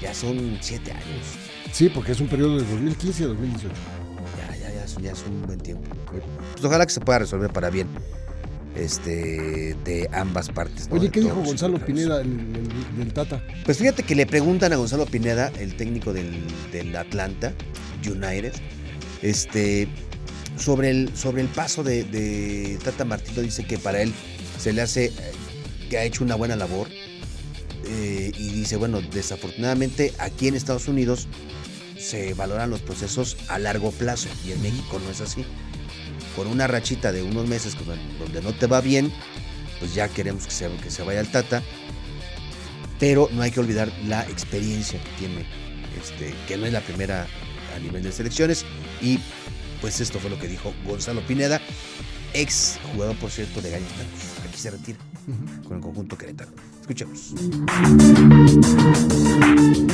Ya 0.00 0.12
son 0.12 0.58
siete 0.60 0.90
años. 0.90 1.26
Sí, 1.70 1.88
porque 1.88 2.12
es 2.12 2.20
un 2.20 2.26
periodo 2.26 2.58
de 2.58 2.64
2015 2.64 3.24
a 3.24 3.26
2018 3.28 4.01
ya 5.00 5.12
es 5.12 5.24
un 5.26 5.42
buen 5.42 5.58
tiempo. 5.58 5.84
Pues 6.52 6.64
ojalá 6.64 6.86
que 6.86 6.92
se 6.92 7.00
pueda 7.00 7.20
resolver 7.20 7.52
para 7.52 7.70
bien 7.70 7.88
este 8.74 9.76
de 9.84 10.08
ambas 10.12 10.48
partes. 10.48 10.88
Oye, 10.90 11.10
¿qué 11.10 11.20
dijo 11.20 11.42
Gonzalo 11.42 11.78
Pineda 11.78 12.18
del, 12.18 13.12
Tata? 13.12 13.42
Pues 13.64 13.78
fíjate 13.78 14.02
que 14.02 14.14
le 14.14 14.26
preguntan 14.26 14.72
a 14.72 14.76
Gonzalo 14.76 15.06
Pineda, 15.06 15.52
el 15.58 15.76
técnico 15.76 16.12
del, 16.12 16.96
Atlanta 16.96 17.52
United, 18.06 18.52
este, 19.22 19.88
sobre 20.56 20.90
el, 20.90 21.16
sobre 21.16 21.42
el 21.42 21.48
paso 21.48 21.82
de, 21.82 22.78
Tata 22.82 23.04
Martino, 23.04 23.42
dice 23.42 23.64
que 23.64 23.78
para 23.78 24.02
él 24.02 24.12
se 24.58 24.72
le 24.72 24.82
hace 24.82 25.12
que 25.90 25.98
ha 25.98 26.04
hecho 26.04 26.24
una 26.24 26.34
buena 26.34 26.56
labor. 26.56 26.88
Eh, 27.84 28.32
y 28.38 28.48
dice, 28.50 28.76
bueno, 28.76 29.00
desafortunadamente 29.02 30.14
aquí 30.18 30.48
en 30.48 30.54
Estados 30.54 30.88
Unidos 30.88 31.26
se 32.02 32.34
valoran 32.34 32.68
los 32.68 32.80
procesos 32.80 33.36
a 33.48 33.58
largo 33.58 33.92
plazo 33.92 34.28
y 34.44 34.52
en 34.52 34.60
México 34.60 35.00
no 35.02 35.10
es 35.10 35.20
así. 35.20 35.44
Con 36.36 36.46
una 36.46 36.66
rachita 36.66 37.12
de 37.12 37.22
unos 37.22 37.46
meses 37.46 37.76
donde 38.18 38.42
no 38.42 38.52
te 38.52 38.66
va 38.66 38.80
bien, 38.80 39.12
pues 39.78 39.94
ya 39.94 40.08
queremos 40.08 40.46
que 40.46 40.50
se, 40.50 40.70
que 40.76 40.90
se 40.90 41.02
vaya 41.02 41.20
al 41.20 41.30
Tata, 41.30 41.62
pero 42.98 43.28
no 43.32 43.42
hay 43.42 43.50
que 43.50 43.60
olvidar 43.60 43.92
la 44.06 44.22
experiencia 44.22 45.02
que 45.02 45.10
tiene, 45.18 45.46
este, 46.00 46.34
que 46.48 46.56
no 46.56 46.66
es 46.66 46.72
la 46.72 46.80
primera 46.80 47.26
a 47.76 47.78
nivel 47.78 48.02
de 48.02 48.12
selecciones 48.12 48.64
y 49.00 49.18
pues 49.80 50.00
esto 50.00 50.18
fue 50.18 50.30
lo 50.30 50.38
que 50.38 50.48
dijo 50.48 50.72
Gonzalo 50.86 51.26
Pineda, 51.26 51.60
ex 52.34 52.78
jugador 52.92 53.16
por 53.16 53.30
cierto 53.30 53.60
de 53.60 53.70
Gallos 53.70 53.88
aquí 54.46 54.58
se 54.58 54.70
retira 54.70 54.98
con 55.64 55.76
el 55.76 55.82
conjunto 55.82 56.16
Querétaro. 56.16 56.50
Escuchemos. 56.82 57.32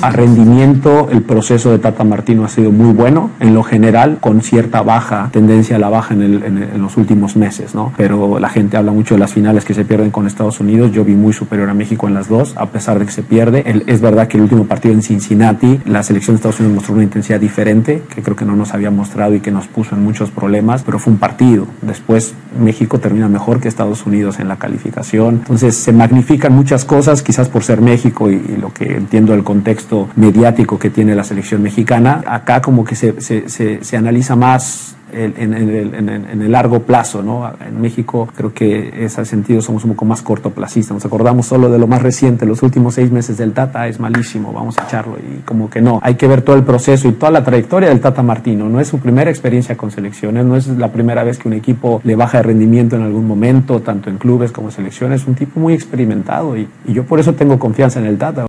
A 0.00 0.10
rendimiento, 0.10 1.08
el 1.10 1.22
proceso 1.22 1.72
de 1.72 1.80
Tata 1.80 2.04
Martino 2.04 2.44
ha 2.44 2.48
sido 2.48 2.70
muy 2.70 2.92
bueno, 2.94 3.30
en 3.40 3.52
lo 3.52 3.64
general, 3.64 4.18
con 4.20 4.42
cierta 4.42 4.82
baja, 4.82 5.28
tendencia 5.32 5.74
a 5.74 5.80
la 5.80 5.88
baja 5.88 6.14
en, 6.14 6.80
los 6.80 6.96
últimos 6.96 7.34
meses, 7.34 7.74
¿no? 7.74 7.92
Pero 7.96 8.38
la 8.38 8.48
gente 8.48 8.76
habla 8.76 8.92
mucho 8.92 9.16
de 9.16 9.20
las 9.20 9.32
finales 9.32 9.64
que 9.64 9.74
se 9.74 9.84
pierden 9.84 10.10
con 10.10 10.28
Estados 10.28 10.60
Unidos. 10.60 10.92
Yo 10.92 11.04
vi 11.04 11.14
muy 11.14 11.32
superior 11.32 11.68
a 11.68 11.74
México 11.74 12.06
en 12.06 12.14
las 12.14 12.28
dos, 12.28 12.54
a 12.56 12.66
pesar 12.66 13.00
de 13.00 13.06
que 13.06 13.12
se 13.12 13.24
pierde. 13.24 13.64
es 13.86 14.00
verdad 14.00 14.28
que 14.28 14.36
el 14.36 14.44
último 14.44 14.66
partido 14.66 14.94
en 14.94 15.02
Cincinnati, 15.02 15.80
la 15.84 16.04
selección 16.04 16.36
de 16.36 16.38
Estados 16.38 16.60
Unidos 16.60 16.76
mostró 16.76 16.94
una 16.94 17.02
intensidad 17.02 17.40
diferente, 17.40 18.02
que 18.14 18.22
creo 18.22 18.36
que 18.36 18.44
no 18.44 18.54
nos 18.54 18.74
había 18.74 18.92
mostrado 18.92 19.34
y 19.34 19.40
que 19.40 19.50
nos 19.50 19.66
puso 19.66 19.96
en 19.96 20.04
muchos 20.04 20.30
problemas, 20.30 20.84
pero 20.84 21.00
fue 21.00 21.12
un 21.12 21.18
partido. 21.18 21.66
Después, 21.82 22.34
México 22.58 23.00
termina 23.00 23.28
mejor 23.28 23.60
que 23.60 23.66
Estados 23.66 24.06
Unidos 24.06 24.38
en 24.38 24.46
la 24.46 24.56
calificación. 24.56 25.36
Entonces, 25.36 25.76
se 25.76 25.92
magnifican 25.92 26.54
muchas 26.54 26.77
cosas, 26.84 27.22
quizás 27.22 27.48
por 27.48 27.64
ser 27.64 27.80
México 27.80 28.30
y, 28.30 28.38
lo 28.60 28.72
que 28.72 28.96
entiendo 28.96 29.32
del 29.32 29.44
contexto 29.44 30.08
mediático 30.16 30.78
que 30.78 30.90
tiene 30.90 31.14
la 31.14 31.24
selección 31.24 31.62
mexicana. 31.62 32.22
Acá 32.26 32.60
como 32.60 32.84
que 32.84 32.94
se, 32.94 33.20
se, 33.20 33.48
se, 33.48 33.84
se 33.84 33.96
analiza 33.96 34.36
más 34.36 34.97
en, 35.12 36.42
el 36.42 36.52
largo 36.52 36.82
plazo. 36.82 37.22
¿no? 37.22 37.50
En 37.66 37.80
México 37.80 38.28
creo 38.34 38.52
que 38.52 38.88
en 38.88 39.04
ese 39.04 39.24
sentido 39.24 39.60
somos 39.62 39.84
un 39.84 39.90
poco 39.90 40.04
más 40.04 40.22
cortoplacistas. 40.22 40.94
Nos 40.94 41.04
acordamos 41.04 41.46
solo 41.46 41.70
de 41.70 41.78
lo 41.78 41.86
más 41.86 42.02
reciente, 42.02 42.46
los 42.46 42.62
últimos 42.62 42.94
seis 42.94 43.10
meses 43.10 43.36
del 43.36 43.52
Tata 43.52 43.86
es 43.88 44.00
malísimo, 44.00 44.52
vamos 44.52 44.78
a 44.78 44.84
echarlo. 44.84 45.16
Y 45.18 45.40
como 45.42 45.70
que 45.70 45.80
no, 45.80 46.00
hay 46.02 46.14
que 46.14 46.26
ver 46.26 46.42
todo 46.42 46.56
el 46.56 46.64
proceso 46.64 47.08
y 47.08 47.12
toda 47.12 47.32
la 47.32 47.44
trayectoria 47.44 47.88
del 47.88 48.00
Tata 48.00 48.22
Martino. 48.22 48.68
No 48.68 48.80
es 48.80 48.88
su 48.88 48.98
primera 48.98 49.30
experiencia 49.30 49.76
con 49.76 49.90
selecciones, 49.90 50.44
no 50.44 50.56
es 50.56 50.68
la 50.68 50.92
primera 50.92 51.24
vez 51.24 51.38
que 51.38 51.48
un 51.48 51.54
equipo 51.54 52.00
le 52.04 52.14
baja 52.14 52.38
de 52.38 52.44
rendimiento 52.44 52.96
en 52.96 53.02
algún 53.02 53.26
momento, 53.26 53.80
tanto 53.80 54.10
en 54.10 54.18
clubes 54.18 54.52
como 54.52 54.70
selecciones. 54.70 55.22
Es 55.22 55.28
un 55.28 55.34
tipo 55.34 55.60
muy 55.60 55.74
experimentado 55.74 56.56
y, 56.56 56.68
yo 56.86 57.04
por 57.04 57.20
eso 57.20 57.34
tengo 57.34 57.58
confianza 57.58 58.00
en 58.00 58.06
el 58.06 58.18
Tata. 58.18 58.46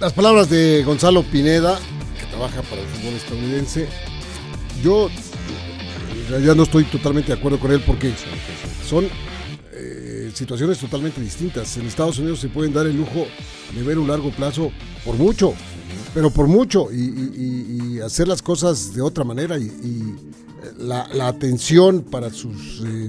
las 0.00 0.12
palabras 0.12 0.48
de 0.48 0.84
Gonzalo 0.84 1.22
Pineda, 1.24 1.76
trabaja 2.38 2.62
para 2.62 2.82
el 2.82 2.86
fútbol 2.86 3.14
estadounidense. 3.14 3.88
Yo 4.82 5.08
en 5.08 6.28
realidad 6.28 6.54
no 6.54 6.62
estoy 6.62 6.84
totalmente 6.84 7.32
de 7.32 7.38
acuerdo 7.38 7.58
con 7.58 7.72
él 7.72 7.82
porque 7.84 8.12
son 8.86 9.08
eh, 9.72 10.30
situaciones 10.32 10.78
totalmente 10.78 11.20
distintas. 11.20 11.76
En 11.76 11.86
Estados 11.86 12.18
Unidos 12.18 12.38
se 12.38 12.48
pueden 12.48 12.72
dar 12.72 12.86
el 12.86 12.96
lujo 12.96 13.26
de 13.74 13.82
ver 13.82 13.98
un 13.98 14.06
largo 14.06 14.30
plazo 14.30 14.70
por 15.04 15.16
mucho, 15.16 15.52
pero 16.14 16.30
por 16.30 16.46
mucho, 16.46 16.88
y, 16.92 17.98
hacer 18.04 18.28
las 18.28 18.40
cosas 18.40 18.94
de 18.94 19.02
otra 19.02 19.24
manera. 19.24 19.58
Y, 19.58 20.14
la 20.78 21.28
atención 21.28 22.02
para 22.02 22.30
sus 22.30 22.82
eh, 22.84 23.08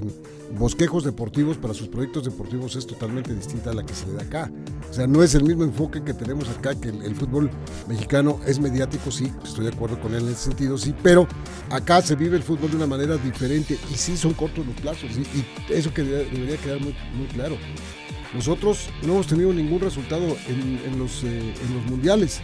bosquejos 0.58 1.04
deportivos, 1.04 1.56
para 1.56 1.74
sus 1.74 1.88
proyectos 1.88 2.24
deportivos, 2.24 2.76
es 2.76 2.86
totalmente 2.86 3.34
distinta 3.34 3.70
a 3.70 3.74
la 3.74 3.84
que 3.84 3.94
se 3.94 4.06
le 4.06 4.14
da 4.14 4.22
acá. 4.22 4.50
O 4.88 4.92
sea, 4.92 5.06
no 5.06 5.22
es 5.22 5.34
el 5.34 5.44
mismo 5.44 5.64
enfoque 5.64 6.02
que 6.02 6.14
tenemos 6.14 6.48
acá, 6.48 6.74
que 6.74 6.88
el, 6.88 7.14
fútbol 7.14 7.50
mexicano 7.88 8.40
es 8.46 8.58
mediático, 8.58 9.10
sí, 9.10 9.32
estoy 9.44 9.66
de 9.66 9.72
acuerdo 9.72 10.00
con 10.00 10.14
él 10.14 10.22
en 10.22 10.30
ese 10.32 10.44
sentido, 10.44 10.76
sí, 10.76 10.94
pero 11.02 11.28
acá 11.70 12.02
se 12.02 12.16
vive 12.16 12.36
el 12.36 12.42
fútbol 12.42 12.70
de 12.70 12.76
una 12.76 12.86
manera 12.86 13.16
diferente 13.16 13.78
y 13.92 13.94
sí 13.94 14.16
son 14.16 14.34
cortos 14.34 14.66
los 14.66 14.74
plazos, 14.76 15.10
y 15.12 15.72
eso 15.72 15.92
que 15.94 16.02
de- 16.02 16.24
debería 16.24 16.56
quedar 16.56 16.80
muy, 16.80 16.94
claro. 17.32 17.56
Nosotros 18.34 18.88
no 19.02 19.14
hemos 19.14 19.26
tenido 19.26 19.52
ningún 19.52 19.80
resultado 19.80 20.24
en 20.48 20.98
los, 20.98 21.24
eh, 21.24 21.52
en 21.66 21.74
los 21.74 21.90
mundiales 21.90 22.40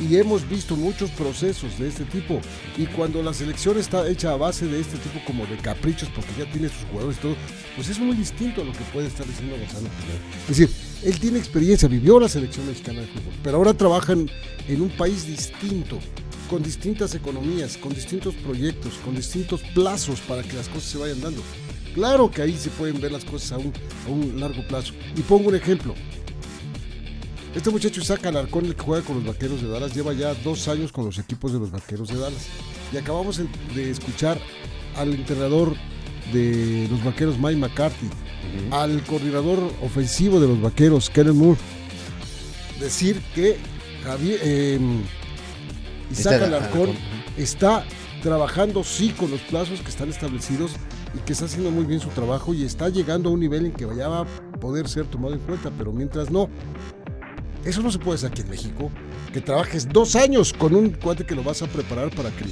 y 0.00 0.16
hemos 0.16 0.48
visto 0.48 0.76
muchos 0.76 1.10
procesos 1.10 1.78
de 1.78 1.88
este 1.88 2.04
tipo. 2.04 2.40
Y 2.76 2.86
cuando 2.86 3.22
la 3.22 3.34
selección 3.34 3.78
está 3.78 4.08
hecha 4.08 4.32
a 4.32 4.36
base 4.36 4.66
de 4.66 4.80
este 4.80 4.96
tipo 4.98 5.20
como 5.26 5.46
de 5.46 5.56
caprichos, 5.56 6.08
porque 6.14 6.30
ya 6.38 6.50
tiene 6.50 6.68
sus 6.68 6.84
jugadores 6.90 7.18
y 7.18 7.20
todo, 7.20 7.36
pues 7.76 7.88
es 7.88 7.98
muy 7.98 8.16
distinto 8.16 8.62
a 8.62 8.64
lo 8.64 8.72
que 8.72 8.84
puede 8.92 9.08
estar 9.08 9.26
diciendo 9.26 9.56
Gonzalo 9.56 9.88
Pineda. 9.88 10.20
Es 10.48 10.56
decir, 10.56 10.70
él 11.04 11.18
tiene 11.18 11.38
experiencia, 11.38 11.88
vivió 11.88 12.18
la 12.18 12.28
selección 12.28 12.66
mexicana 12.66 13.00
de 13.00 13.06
fútbol, 13.06 13.34
pero 13.42 13.56
ahora 13.58 13.74
trabajan 13.74 14.28
en 14.68 14.80
un 14.80 14.90
país 14.90 15.26
distinto, 15.26 15.98
con 16.48 16.62
distintas 16.62 17.14
economías, 17.14 17.76
con 17.76 17.92
distintos 17.92 18.34
proyectos, 18.34 18.94
con 19.04 19.14
distintos 19.14 19.60
plazos 19.74 20.20
para 20.20 20.42
que 20.42 20.54
las 20.54 20.68
cosas 20.68 20.90
se 20.90 20.98
vayan 20.98 21.20
dando. 21.20 21.42
Claro 21.94 22.30
que 22.30 22.42
ahí 22.42 22.56
se 22.56 22.70
pueden 22.70 23.00
ver 23.00 23.12
las 23.12 23.24
cosas 23.24 23.52
a 23.52 23.58
un, 23.58 23.72
a 24.06 24.10
un 24.10 24.40
largo 24.40 24.66
plazo. 24.66 24.92
Y 25.16 25.20
pongo 25.22 25.48
un 25.48 25.56
ejemplo. 25.56 25.94
Este 27.58 27.70
muchacho 27.70 28.00
Isaac 28.00 28.24
Alarcón, 28.24 28.66
el 28.66 28.76
que 28.76 28.82
juega 28.84 29.04
con 29.04 29.16
los 29.16 29.26
Vaqueros 29.26 29.60
de 29.60 29.68
Dallas, 29.68 29.92
lleva 29.92 30.12
ya 30.12 30.32
dos 30.32 30.68
años 30.68 30.92
con 30.92 31.04
los 31.06 31.18
equipos 31.18 31.52
de 31.52 31.58
los 31.58 31.72
Vaqueros 31.72 32.06
de 32.06 32.16
Dallas. 32.16 32.46
Y 32.92 32.96
acabamos 32.96 33.40
de 33.74 33.90
escuchar 33.90 34.38
al 34.94 35.12
entrenador 35.12 35.74
de 36.32 36.86
los 36.88 37.02
Vaqueros, 37.02 37.36
Mike 37.36 37.56
McCarthy, 37.56 38.08
al 38.70 39.02
coordinador 39.02 39.58
ofensivo 39.82 40.38
de 40.38 40.46
los 40.46 40.62
Vaqueros, 40.62 41.10
Kellen 41.10 41.36
Moore, 41.36 41.58
decir 42.78 43.20
que 43.34 43.56
Javier, 44.04 44.38
eh, 44.44 44.78
Isaac 46.12 46.34
Está- 46.34 46.46
Alarcón 46.46 46.80
Alarcón, 46.82 46.96
está 47.36 47.84
trabajando 48.22 48.84
sí 48.84 49.10
con 49.10 49.32
los 49.32 49.40
plazos 49.40 49.80
que 49.80 49.88
están 49.88 50.10
establecidos 50.10 50.76
y 51.12 51.18
que 51.26 51.32
está 51.32 51.46
haciendo 51.46 51.72
muy 51.72 51.86
bien 51.86 51.98
su 51.98 52.08
trabajo 52.10 52.54
y 52.54 52.62
está 52.62 52.88
llegando 52.88 53.30
a 53.30 53.32
un 53.32 53.40
nivel 53.40 53.66
en 53.66 53.72
que 53.72 53.84
ya 53.96 54.06
va 54.06 54.20
a 54.20 54.60
poder 54.60 54.88
ser 54.88 55.06
tomado 55.06 55.34
en 55.34 55.40
cuenta, 55.40 55.72
pero 55.76 55.92
mientras 55.92 56.30
no, 56.30 56.48
eso 57.64 57.82
no 57.82 57.90
se 57.90 57.98
puede 57.98 58.16
hacer 58.16 58.30
aquí 58.30 58.42
en 58.42 58.50
México. 58.50 58.90
Que 59.32 59.40
trabajes 59.40 59.88
dos 59.88 60.16
años 60.16 60.52
con 60.52 60.74
un 60.74 60.90
cuate 60.90 61.24
que 61.24 61.34
lo 61.34 61.42
vas 61.42 61.62
a 61.62 61.66
preparar 61.66 62.10
para 62.10 62.30
que 62.30 62.44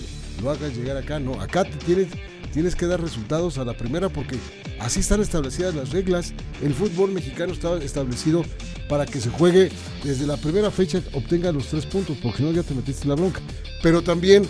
lo 0.43 0.51
hagas 0.51 0.77
llegar 0.77 0.97
acá. 0.97 1.19
No, 1.19 1.41
acá 1.41 1.65
te 1.65 1.77
tienes, 1.85 2.09
tienes 2.53 2.77
que 2.77 2.87
dar 2.87 3.01
resultados 3.01 3.59
a 3.59 3.65
la 3.65 3.75
primera 3.75 4.09
porque 4.09 4.37
así 4.79 5.01
están 5.01 5.21
establecidas 5.21 5.75
las 5.75 5.91
reglas. 5.91 6.35
El 6.63 6.75
fútbol 6.75 7.13
mexicano 7.13 7.53
está 7.53 7.77
establecido 7.79 8.45
para 8.89 9.07
que 9.07 9.21
se 9.21 9.31
juegue 9.31 9.71
desde 10.05 10.27
la 10.27 10.37
primera 10.37 10.71
fecha, 10.71 11.01
obtenga 11.13 11.51
los 11.51 11.67
tres 11.67 11.87
puntos, 11.87 12.17
porque 12.23 12.39
si 12.39 12.45
no 12.45 12.53
ya 12.53 12.63
te 12.63 12.75
metiste 12.75 13.03
en 13.05 13.09
la 13.09 13.15
bronca. 13.17 13.41
Pero 13.83 14.03
también 14.03 14.47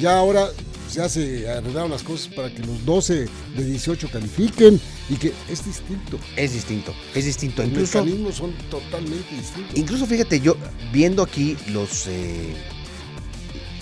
ya 0.00 0.18
ahora 0.18 0.48
ya 0.94 1.08
se 1.08 1.48
arreglaron 1.50 1.90
las 1.90 2.02
cosas 2.02 2.28
para 2.34 2.52
que 2.54 2.60
los 2.62 2.84
12 2.84 3.26
de 3.56 3.64
18 3.64 4.08
califiquen 4.10 4.80
y 5.08 5.14
que 5.16 5.32
es 5.50 5.64
distinto. 5.64 6.18
Es 6.36 6.52
distinto, 6.52 6.94
es 7.14 7.24
distinto. 7.24 7.62
Los 7.62 7.70
Incluso, 7.72 8.04
mecanismos 8.04 8.34
son 8.36 8.52
totalmente 8.70 9.34
distintos. 9.34 9.76
incluso 9.76 10.06
fíjate, 10.06 10.40
yo 10.40 10.56
viendo 10.92 11.22
aquí 11.22 11.56
los, 11.72 12.06
eh, 12.06 12.54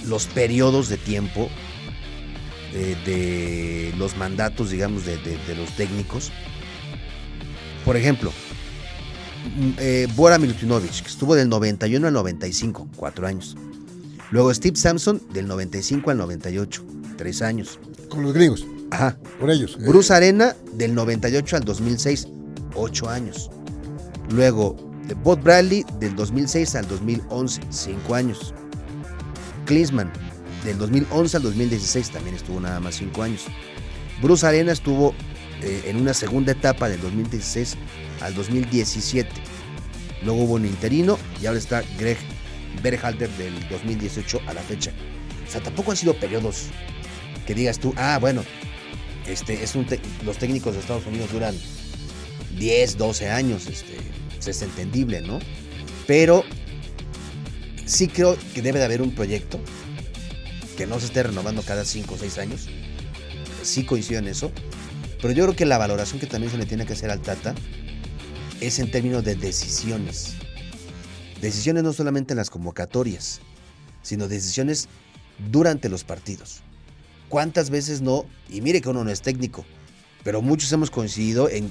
los 0.07 0.27
periodos 0.27 0.88
de 0.88 0.97
tiempo 0.97 1.49
eh, 2.75 2.97
de 3.07 3.99
los 3.99 4.16
mandatos, 4.16 4.71
digamos, 4.71 5.05
de, 5.07 5.16
de- 5.18 5.38
de 5.47 5.55
los 5.57 5.71
técnicos. 5.77 6.31
Por 7.85 7.97
ejemplo, 7.97 8.31
mm, 9.57 9.71
eh, 9.79 10.09
Bora 10.14 10.38
Milutinovic, 10.38 11.03
que 11.03 11.09
estuvo 11.09 11.35
del 11.35 11.49
91 11.49 12.07
al 12.09 12.12
95, 12.12 12.88
cuatro 12.97 13.27
años. 13.27 13.57
Luego 14.31 14.53
Steve 14.53 14.77
Sampson, 14.77 15.23
del 15.33 15.47
95 15.47 16.11
al 16.11 16.18
98, 16.18 16.85
tres 17.19 17.43
años. 17.43 17.79
Con 18.09 18.23
los 18.23 18.33
gringos, 18.33 18.67
Ajá. 18.91 19.19
con 19.39 19.51
ellos. 19.51 19.77
Bruce 19.79 20.15
Arena 20.15 20.57
del 20.73 20.95
98 20.95 21.57
al 21.57 21.65
2006, 21.65 22.29
8 22.75 23.11
años. 23.11 23.51
Luego, 24.31 24.77
de 25.07 25.13
Bob 25.15 25.43
Bradley 25.43 25.85
del 26.01 26.17
2006 26.17 26.75
al 26.77 26.89
2011, 26.89 27.61
5 27.69 28.15
años. 28.15 28.55
Klinsman 29.67 30.11
del 30.65 30.79
2011 30.79 31.37
al 31.37 31.43
2016 31.43 32.11
también 32.11 32.37
estuvo 32.37 32.61
nada 32.61 32.81
más 32.81 32.95
5 32.97 33.23
años. 33.23 33.45
Bruce 34.23 34.47
Arena 34.47 34.73
estuvo 34.73 35.15
eh, 35.63 35.83
en 35.87 36.01
una 36.01 36.15
segunda 36.15 36.53
etapa 36.53 36.89
del 36.89 37.01
2016 37.01 37.77
al 38.23 38.35
2017. 38.35 39.29
Luego 40.25 40.45
hubo 40.45 40.55
un 40.55 40.65
interino 40.65 41.19
y 41.41 41.47
ahora 41.47 41.59
está 41.59 41.83
Greg 41.99 42.19
Berhalter 42.83 43.29
del 43.37 43.55
2018 43.69 44.41
a 44.47 44.55
la 44.55 44.63
fecha. 44.63 44.93
O 45.47 45.51
sea, 45.51 45.63
tampoco 45.63 45.91
han 45.93 45.97
sido 45.97 46.15
periodos 46.15 46.67
que 47.49 47.55
digas 47.55 47.79
tú, 47.79 47.95
ah, 47.97 48.19
bueno, 48.21 48.45
este, 49.27 49.65
es 49.65 49.75
un 49.75 49.87
los 50.27 50.37
técnicos 50.37 50.75
de 50.75 50.81
Estados 50.81 51.07
Unidos 51.07 51.33
duran 51.33 51.57
10, 52.59 52.99
12 52.99 53.31
años, 53.31 53.67
este, 53.69 53.97
es 54.51 54.61
entendible, 54.61 55.23
¿no? 55.23 55.39
Pero 56.07 56.45
sí 57.87 58.07
creo 58.09 58.37
que 58.53 58.61
debe 58.61 58.81
de 58.81 58.85
haber 58.85 59.01
un 59.01 59.15
proyecto 59.15 59.59
que 60.77 60.87
no 60.87 61.01
se 61.01 61.07
esté 61.07 61.23
renovando 61.23 61.63
cada 61.63 61.87
5 61.87 62.17
o 62.17 62.19
6 62.19 62.37
años. 62.37 62.69
Sí 63.63 63.87
coincido 63.87 64.19
en 64.19 64.29
eso. 64.29 64.53
Pero 65.23 65.33
yo 65.33 65.45
creo 65.45 65.57
que 65.57 65.65
la 65.65 65.79
valoración 65.79 66.21
que 66.21 66.27
también 66.27 66.53
se 66.53 66.59
le 66.59 66.67
tiene 66.67 66.85
que 66.85 66.93
hacer 66.93 67.11
al 67.11 67.23
Tata 67.23 67.55
es 68.61 68.79
en 68.79 68.91
términos 68.91 69.25
de 69.25 69.37
decisiones. 69.37 70.35
Decisiones 71.41 71.83
no 71.83 71.95
solamente 71.95 72.35
en 72.35 72.37
las 72.37 72.51
convocatorias, 72.51 73.41
sino 74.03 74.29
decisiones 74.29 74.87
durante 75.51 75.89
los 75.89 76.05
partidos. 76.05 76.63
¿Cuántas 77.29 77.71
veces 77.71 78.01
no? 78.01 78.25
Y 78.49 78.61
mire 78.61 78.81
que 78.81 78.88
uno 78.88 79.05
no 79.05 79.11
es 79.11 79.23
técnico, 79.23 79.64
pero 80.25 80.43
muchos 80.43 80.73
hemos 80.73 80.91
coincidido 80.91 81.49
en, 81.49 81.71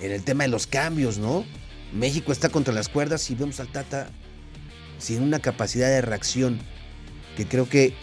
en 0.00 0.12
el 0.12 0.22
tema 0.22 0.44
de 0.44 0.50
los 0.50 0.66
cambios, 0.66 1.18
¿no? 1.18 1.44
México 1.92 2.32
está 2.32 2.48
contra 2.48 2.74
las 2.74 2.88
cuerdas 2.88 3.30
y 3.30 3.34
vemos 3.34 3.60
al 3.60 3.68
Tata 3.68 4.10
sin 4.98 5.22
una 5.22 5.38
capacidad 5.38 5.88
de 5.88 6.00
reacción, 6.00 6.58
que 7.36 7.46
creo 7.46 7.68
que 7.68 7.94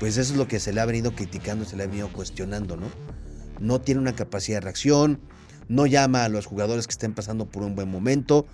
pues 0.00 0.16
eso 0.16 0.32
es 0.32 0.38
lo 0.38 0.46
que 0.46 0.60
se 0.60 0.72
le 0.72 0.80
ha 0.80 0.86
venido 0.86 1.12
criticando, 1.14 1.64
se 1.64 1.76
le 1.76 1.84
ha 1.84 1.86
venido 1.86 2.12
cuestionando, 2.12 2.76
¿no? 2.76 2.86
No 3.58 3.80
tiene 3.80 4.00
una 4.00 4.14
capacidad 4.14 4.58
de 4.58 4.62
reacción, 4.62 5.20
no 5.68 5.86
llama 5.86 6.24
a 6.24 6.28
los 6.28 6.46
jugadores 6.46 6.86
que 6.86 6.92
estén 6.92 7.14
pasando 7.14 7.46
por 7.46 7.62
un 7.62 7.74
buen 7.74 7.90
momento, 7.90 8.46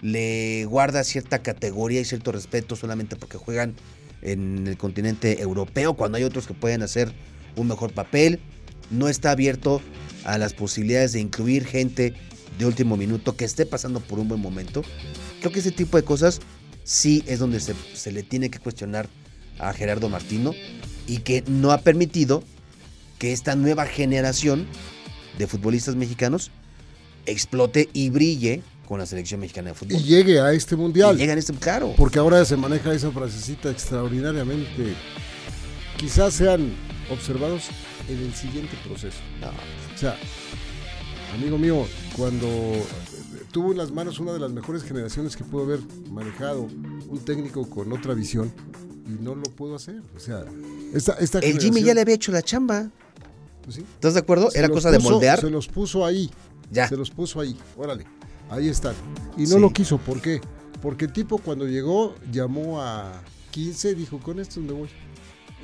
le 0.00 0.64
guarda 0.64 1.04
cierta 1.04 1.40
categoría 1.40 2.00
y 2.00 2.04
cierto 2.04 2.32
respeto 2.32 2.76
solamente 2.76 3.16
porque 3.16 3.36
juegan 3.36 3.74
en 4.22 4.66
el 4.66 4.76
continente 4.76 5.40
europeo, 5.40 5.94
cuando 5.94 6.18
hay 6.18 6.24
otros 6.24 6.46
que 6.46 6.54
pueden 6.54 6.82
hacer 6.82 7.12
un 7.56 7.68
mejor 7.68 7.92
papel. 7.92 8.40
No 8.90 9.08
está 9.08 9.32
abierto 9.32 9.82
a 10.24 10.38
las 10.38 10.54
posibilidades 10.54 11.12
de 11.12 11.20
incluir 11.20 11.64
gente 11.64 12.14
de 12.58 12.66
último 12.66 12.96
minuto 12.96 13.36
que 13.36 13.44
esté 13.44 13.66
pasando 13.66 14.00
por 14.00 14.18
un 14.18 14.28
buen 14.28 14.40
momento. 14.40 14.82
Creo 15.40 15.52
que 15.52 15.60
ese 15.60 15.72
tipo 15.72 15.96
de 15.96 16.04
cosas 16.04 16.40
sí 16.84 17.22
es 17.26 17.38
donde 17.38 17.60
se, 17.60 17.74
se 17.94 18.12
le 18.12 18.22
tiene 18.22 18.50
que 18.50 18.58
cuestionar 18.58 19.08
a 19.58 19.72
Gerardo 19.72 20.08
Martino 20.08 20.54
y 21.06 21.18
que 21.18 21.44
no 21.46 21.70
ha 21.72 21.82
permitido 21.82 22.42
que 23.18 23.32
esta 23.32 23.56
nueva 23.56 23.86
generación 23.86 24.66
de 25.38 25.46
futbolistas 25.46 25.96
mexicanos 25.96 26.50
explote 27.26 27.88
y 27.92 28.10
brille 28.10 28.62
con 28.88 28.98
la 28.98 29.04
selección 29.04 29.40
mexicana 29.40 29.68
de 29.68 29.74
fútbol. 29.74 30.00
Y 30.00 30.02
llegue 30.02 30.40
a 30.40 30.50
este 30.54 30.74
mundial. 30.74 31.14
Y 31.14 31.18
llega 31.18 31.34
en 31.34 31.38
este, 31.38 31.52
claro. 31.52 31.92
Porque 31.94 32.18
ahora 32.18 32.42
se 32.46 32.56
maneja 32.56 32.94
esa 32.94 33.10
frasecita 33.10 33.70
extraordinariamente. 33.70 34.94
Quizás 35.98 36.32
sean 36.32 36.72
observados 37.12 37.64
en 38.08 38.18
el 38.18 38.34
siguiente 38.34 38.74
proceso. 38.86 39.18
No, 39.42 39.48
O 39.48 39.98
sea, 39.98 40.16
amigo 41.34 41.58
mío, 41.58 41.86
cuando 42.16 42.48
tuvo 43.52 43.72
en 43.72 43.76
las 43.76 43.90
manos 43.90 44.20
una 44.20 44.32
de 44.32 44.38
las 44.38 44.52
mejores 44.52 44.82
generaciones 44.84 45.36
que 45.36 45.44
pudo 45.44 45.64
haber 45.64 45.80
manejado 46.10 46.62
un 46.62 47.18
técnico 47.26 47.68
con 47.68 47.92
otra 47.92 48.14
visión 48.14 48.50
y 49.06 49.22
no 49.22 49.34
lo 49.34 49.42
pudo 49.42 49.76
hacer. 49.76 50.00
O 50.16 50.18
sea, 50.18 50.46
esta, 50.94 51.12
esta 51.20 51.40
el 51.40 51.60
Jimmy 51.60 51.82
ya 51.82 51.92
le 51.92 52.00
había 52.00 52.14
hecho 52.14 52.32
la 52.32 52.40
chamba. 52.40 52.90
pues 53.64 53.76
sí, 53.76 53.82
¿Estás 53.82 54.14
de 54.14 54.20
acuerdo? 54.20 54.50
se 54.50 54.58
Era 54.58 54.70
cosa 54.70 54.90
de 54.90 54.98
moldear. 54.98 55.38
Se 55.42 55.50
los 55.50 55.68
puso 55.68 56.06
ahí. 56.06 56.30
Ya. 56.70 56.88
Se 56.88 56.96
los 56.96 57.10
puso 57.10 57.38
ahí. 57.38 57.54
Órale. 57.76 58.17
Ahí 58.50 58.68
están. 58.68 58.94
Y 59.36 59.42
no 59.42 59.46
Sí. 59.56 59.60
lo 59.60 59.70
quiso. 59.72 59.98
¿Por 59.98 60.20
qué? 60.20 60.40
Porque 60.80 61.06
el 61.06 61.12
tipo 61.12 61.38
cuando 61.38 61.66
llegó 61.66 62.14
llamó 62.30 62.80
a 62.80 63.22
15, 63.50 63.94
dijo, 63.94 64.18
con 64.20 64.38
esto 64.40 64.60
me 64.60 64.72
voy. 64.72 64.88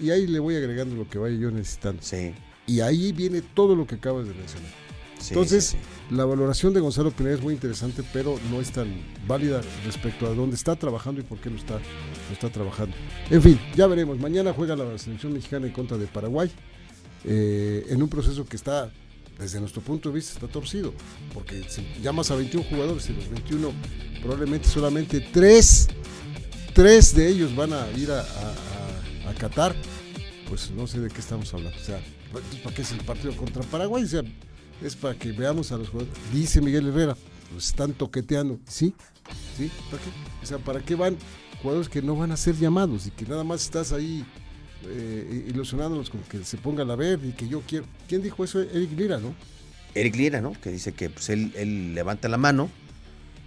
Y 0.01 0.11
ahí 0.11 0.27
le 0.27 0.39
voy 0.41 0.57
agregando 0.57 0.97
lo 0.97 1.09
que 1.09 1.19
vaya 1.19 1.37
yo 1.37 1.51
necesitando. 1.51 2.03
Sí. 2.03 2.35
Y 2.67 2.81
ahí 2.81 3.13
viene 3.13 3.43
todo 3.43 3.77
lo 3.77 3.87
que 3.87 3.95
acabas 3.97 4.27
de 4.27 4.35
mencionar. 4.35 4.71
sí, 5.21 5.29
Entonces, 5.35 5.65
sí, 5.67 5.77
la 6.11 6.25
valoración 6.25 6.75
de 6.75 6.81
Gonzalo 6.81 7.11
Pineda 7.13 7.35
es 7.37 7.43
muy 7.43 7.55
interesante, 7.55 8.03
pero 8.13 8.39
no 8.51 8.61
es 8.61 8.71
tan 8.73 8.89
válida 9.29 9.63
respecto 9.87 10.27
a 10.27 10.31
dónde 10.35 10.57
está 10.57 10.75
trabajando 10.77 11.21
y 11.21 11.25
por 11.25 11.39
qué 11.39 11.49
lo 11.51 11.57
está, 11.57 11.75
lo 11.75 12.33
está 12.33 12.51
trabajando. 12.51 12.95
En 13.31 13.41
fin, 13.41 13.59
ya 13.77 13.87
veremos. 13.87 14.19
Mañana 14.19 14.53
juega 14.53 14.75
la 14.77 14.99
selección 14.99 15.33
mexicana 15.33 15.67
en 15.67 15.73
contra 15.73 15.97
de 15.97 16.07
Paraguay, 16.07 16.51
eh, 17.25 17.87
en 17.89 18.03
un 18.03 18.09
proceso 18.09 18.45
que 18.45 18.57
está, 18.57 18.91
desde 19.39 19.61
nuestro 19.61 19.83
punto 19.83 20.09
de 20.11 20.15
vista, 20.17 20.35
está 20.35 20.47
torcido, 20.49 20.93
porque 21.33 21.65
si 21.69 21.85
llamas 22.03 22.31
a 22.31 22.37
21 22.37 22.65
jugadores 22.69 23.09
y 23.11 23.13
los 23.15 23.29
21 23.29 23.73
probablemente 24.23 24.69
solamente 24.69 25.21
3, 25.21 25.89
3 26.73 27.15
de 27.15 27.29
ellos 27.29 27.55
van 27.57 27.73
a 27.73 27.91
ir 27.97 28.11
a, 28.11 28.21
a- 28.21 29.35
Qatar, 29.39 29.75
pues 30.49 30.71
no 30.71 30.87
sé 30.87 31.01
de 31.01 31.09
qué 31.11 31.19
estamos 31.21 31.53
hablando. 31.53 31.77
O 31.77 31.83
sea, 31.85 32.01
¿para 32.63 32.75
qué 32.75 32.83
es 32.83 32.93
el 32.93 32.99
partido 32.99 33.37
contra 33.37 33.63
Paraguay? 33.65 34.05
O 34.05 34.07
sea, 34.07 34.23
es 34.81 34.95
para 34.95 35.15
que 35.19 35.33
veamos 35.33 35.73
a 35.73 35.77
los 35.77 35.89
jugadores. 35.89 36.15
Dice 36.33 36.61
Miguel 36.61 36.87
Herrera, 36.87 37.17
los 37.53 37.67
están 37.67 37.93
toqueteando. 37.95 38.61
¿Sí? 38.69 38.95
¿Sí? 39.59 39.71
¿Para 39.91 40.03
qué? 40.03 40.11
O 40.43 40.47
sea, 40.47 40.59
¿para 40.59 40.81
qué 40.81 40.95
van 40.95 41.17
jugadores 41.61 41.89
que 41.89 42.01
no 42.01 42.15
van 42.15 42.31
a 42.31 42.37
ser 42.37 42.57
llamados 42.57 43.07
y 43.09 43.11
que 43.11 43.27
nada 43.27 43.43
más 43.43 43.63
estás 43.65 43.91
ahí 43.93 44.25
eh, 44.87 45.45
ilusionándolos 45.49 46.11
con 46.11 46.21
que 46.23 46.45
se 46.45 46.57
pongan 46.57 46.91
a 46.91 46.97
ver 46.97 47.21
y 47.25 47.33
que 47.33 47.49
yo 47.49 47.63
quiero? 47.67 47.87
¿Quién 48.09 48.23
dijo 48.23 48.45
eso? 48.45 48.61
Eric 48.61 48.93
Lira, 48.97 49.19
¿no? 49.19 49.35
Eric 49.95 50.17
Lira, 50.17 50.41
¿no? 50.41 50.53
Que 50.61 50.71
dice 50.71 50.93
que 50.93 51.11
pues, 51.11 51.29
él, 51.31 51.53
él 51.57 51.95
levanta 51.95 52.29
la 52.29 52.37
mano, 52.37 52.69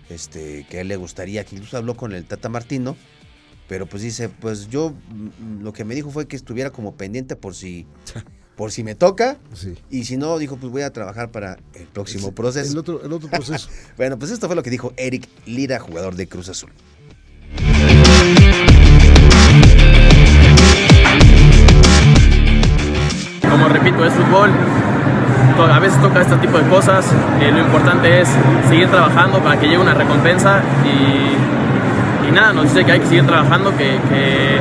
este, 0.09 0.65
que 0.69 0.77
a 0.77 0.81
él 0.81 0.87
le 0.87 0.95
gustaría, 0.95 1.43
que 1.43 1.55
incluso 1.55 1.77
habló 1.77 1.95
con 1.97 2.13
el 2.13 2.23
Tata 2.25 2.47
Martino, 2.49 2.95
pero 3.67 3.85
pues 3.85 4.01
dice, 4.03 4.29
pues 4.29 4.69
yo 4.69 4.93
mm, 5.09 5.61
lo 5.63 5.73
que 5.73 5.83
me 5.83 5.93
dijo 5.95 6.09
fue 6.09 6.27
que 6.27 6.35
estuviera 6.37 6.69
como 6.71 6.95
pendiente 6.95 7.35
por 7.35 7.53
si, 7.53 7.85
por 8.55 8.71
si 8.71 8.83
me 8.83 8.95
toca, 8.95 9.37
Sí. 9.53 9.75
y 9.89 10.05
si 10.05 10.15
no, 10.15 10.37
dijo, 10.37 10.55
pues 10.55 10.71
voy 10.71 10.83
a 10.83 10.93
trabajar 10.93 11.31
para 11.31 11.59
el 11.73 11.85
próximo 11.87 12.29
El 12.29 12.33
proceso. 12.33 12.79
otro, 12.79 13.03
el 13.05 13.11
otro 13.11 13.29
proceso. 13.29 13.67
Bueno, 13.97 14.17
pues 14.17 14.31
esto 14.31 14.47
fue 14.47 14.55
lo 14.55 14.63
que 14.63 14.69
dijo 14.69 14.93
Eric 14.95 15.27
Lira, 15.45 15.79
jugador 15.79 16.15
de 16.15 16.27
Cruz 16.29 16.47
Azul. 16.47 16.71
Repito, 23.69 24.05
es 24.05 24.13
fútbol. 24.13 24.49
A 25.73 25.79
veces 25.79 25.99
toca 26.01 26.21
este 26.21 26.35
tipo 26.37 26.57
de 26.57 26.65
cosas. 26.65 27.11
eh, 27.41 27.51
lo 27.51 27.59
importante 27.59 28.21
es 28.21 28.29
seguir 28.69 28.87
trabajando 28.89 29.39
para 29.39 29.57
que 29.57 29.65
llegue 29.67 29.79
una 29.79 29.93
recompensa. 29.93 30.59
Y, 30.85 32.27
y 32.27 32.31
nada, 32.31 32.53
nos 32.53 32.65
dice 32.65 32.85
que 32.85 32.91
hay 32.91 32.99
que 32.99 33.07
seguir 33.07 33.25
trabajando, 33.25 33.71
que, 33.75 33.97
que 34.09 34.59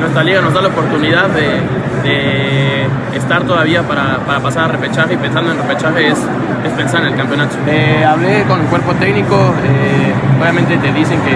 nuestra 0.00 0.24
liga 0.24 0.40
nos 0.40 0.52
da 0.54 0.62
la 0.62 0.68
oportunidad 0.68 1.28
de, 1.28 1.60
de 2.08 2.86
estar 3.16 3.42
todavía 3.42 3.82
para, 3.82 4.18
para 4.26 4.40
pasar 4.40 4.64
a 4.64 4.68
repechaje. 4.68 5.14
Y 5.14 5.16
pensando 5.18 5.52
en 5.52 5.58
repechaje 5.58 6.08
es, 6.08 6.18
es 6.18 6.72
pensar 6.76 7.02
en 7.02 7.08
el 7.08 7.14
campeonato. 7.16 7.56
Eh, 7.66 8.04
hablé 8.04 8.42
con 8.44 8.60
el 8.60 8.66
cuerpo 8.66 8.92
técnico. 8.94 9.36
eh, 9.36 10.12
obviamente 10.40 10.76
te 10.78 10.92
dicen 10.92 11.20
que, 11.20 11.30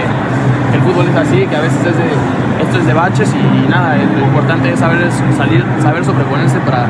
que 0.71 0.77
el 0.77 0.81
fútbol 0.83 1.07
es 1.07 1.15
así, 1.15 1.45
que 1.47 1.55
a 1.55 1.61
veces 1.61 1.79
es 1.79 1.95
de, 1.95 2.03
esto 2.73 2.81
es 2.81 2.87
de 2.87 2.93
baches 2.93 3.29
y 3.35 3.69
nada, 3.69 3.95
lo 3.97 4.25
importante 4.25 4.73
es 4.73 4.79
saber 4.79 5.07
salir, 5.37 5.63
saber 5.79 6.03
sobreponerse 6.03 6.57
para, 6.61 6.89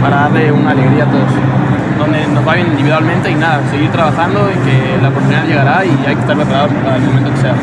para 0.00 0.16
darle 0.22 0.50
una 0.50 0.70
alegría 0.70 1.04
a 1.04 1.10
todos. 1.10 1.30
Donde 1.98 2.26
nos 2.28 2.48
va 2.48 2.54
bien 2.54 2.68
individualmente 2.68 3.30
y 3.30 3.34
nada, 3.34 3.60
seguir 3.70 3.92
trabajando 3.92 4.50
y 4.50 4.54
que 4.64 5.02
la 5.02 5.10
oportunidad 5.10 5.46
llegará 5.46 5.84
y 5.84 5.90
hay 5.90 6.14
que 6.14 6.20
estar 6.22 6.34
preparados 6.34 6.72
para 6.72 6.96
el 6.96 7.02
momento 7.02 7.30
que 7.32 7.36
sea. 7.36 7.54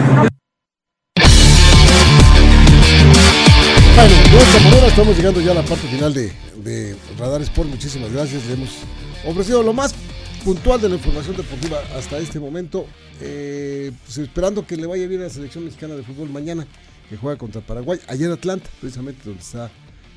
Bueno, 3.96 4.14
de 4.32 4.38
esta 4.38 4.60
manera 4.64 4.88
estamos 4.88 5.18
llegando 5.18 5.42
ya 5.42 5.52
a 5.52 5.56
la 5.56 5.64
parte 5.64 5.88
final 5.88 6.14
de, 6.14 6.32
de 6.58 6.96
Radar 7.18 7.42
Sport. 7.42 7.70
Muchísimas 7.70 8.14
gracias. 8.14 8.46
Le 8.46 8.54
hemos 8.54 8.70
ofrecido 9.26 9.64
lo 9.64 9.74
más 9.74 9.96
puntual 10.46 10.80
de 10.80 10.90
la 10.90 10.96
información 10.96 11.36
deportiva 11.36 11.80
hasta 11.98 12.20
este 12.20 12.40
momento. 12.40 12.86
Eh, 13.20 13.92
pues 14.06 14.20
esperando 14.20 14.64
que 14.66 14.78
le 14.78 14.86
vaya 14.86 15.08
bien 15.08 15.22
a 15.22 15.24
la 15.24 15.30
selección 15.32 15.66
mexicana 15.66 15.96
de 15.96 16.04
fútbol 16.04 16.30
mañana, 16.30 16.66
que 17.12 17.18
juega 17.18 17.38
contra 17.38 17.60
Paraguay. 17.60 18.00
Ayer 18.08 18.32
Atlanta, 18.32 18.70
precisamente 18.80 19.22
donde 19.26 19.42
está 19.42 19.70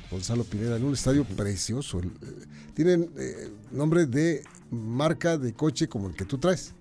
Gonzalo 0.09 0.45
Pineda, 0.45 0.77
en 0.77 0.85
un 0.85 0.93
estadio 0.93 1.25
precioso. 1.25 1.99
Eh, 1.99 2.09
tienen 2.73 3.11
eh, 3.17 3.49
nombre 3.69 4.05
de 4.05 4.43
marca 4.71 5.37
de 5.37 5.53
coche 5.53 5.89
como 5.89 6.07
el 6.07 6.15
que 6.15 6.23
tú 6.23 6.37
traes. 6.37 6.71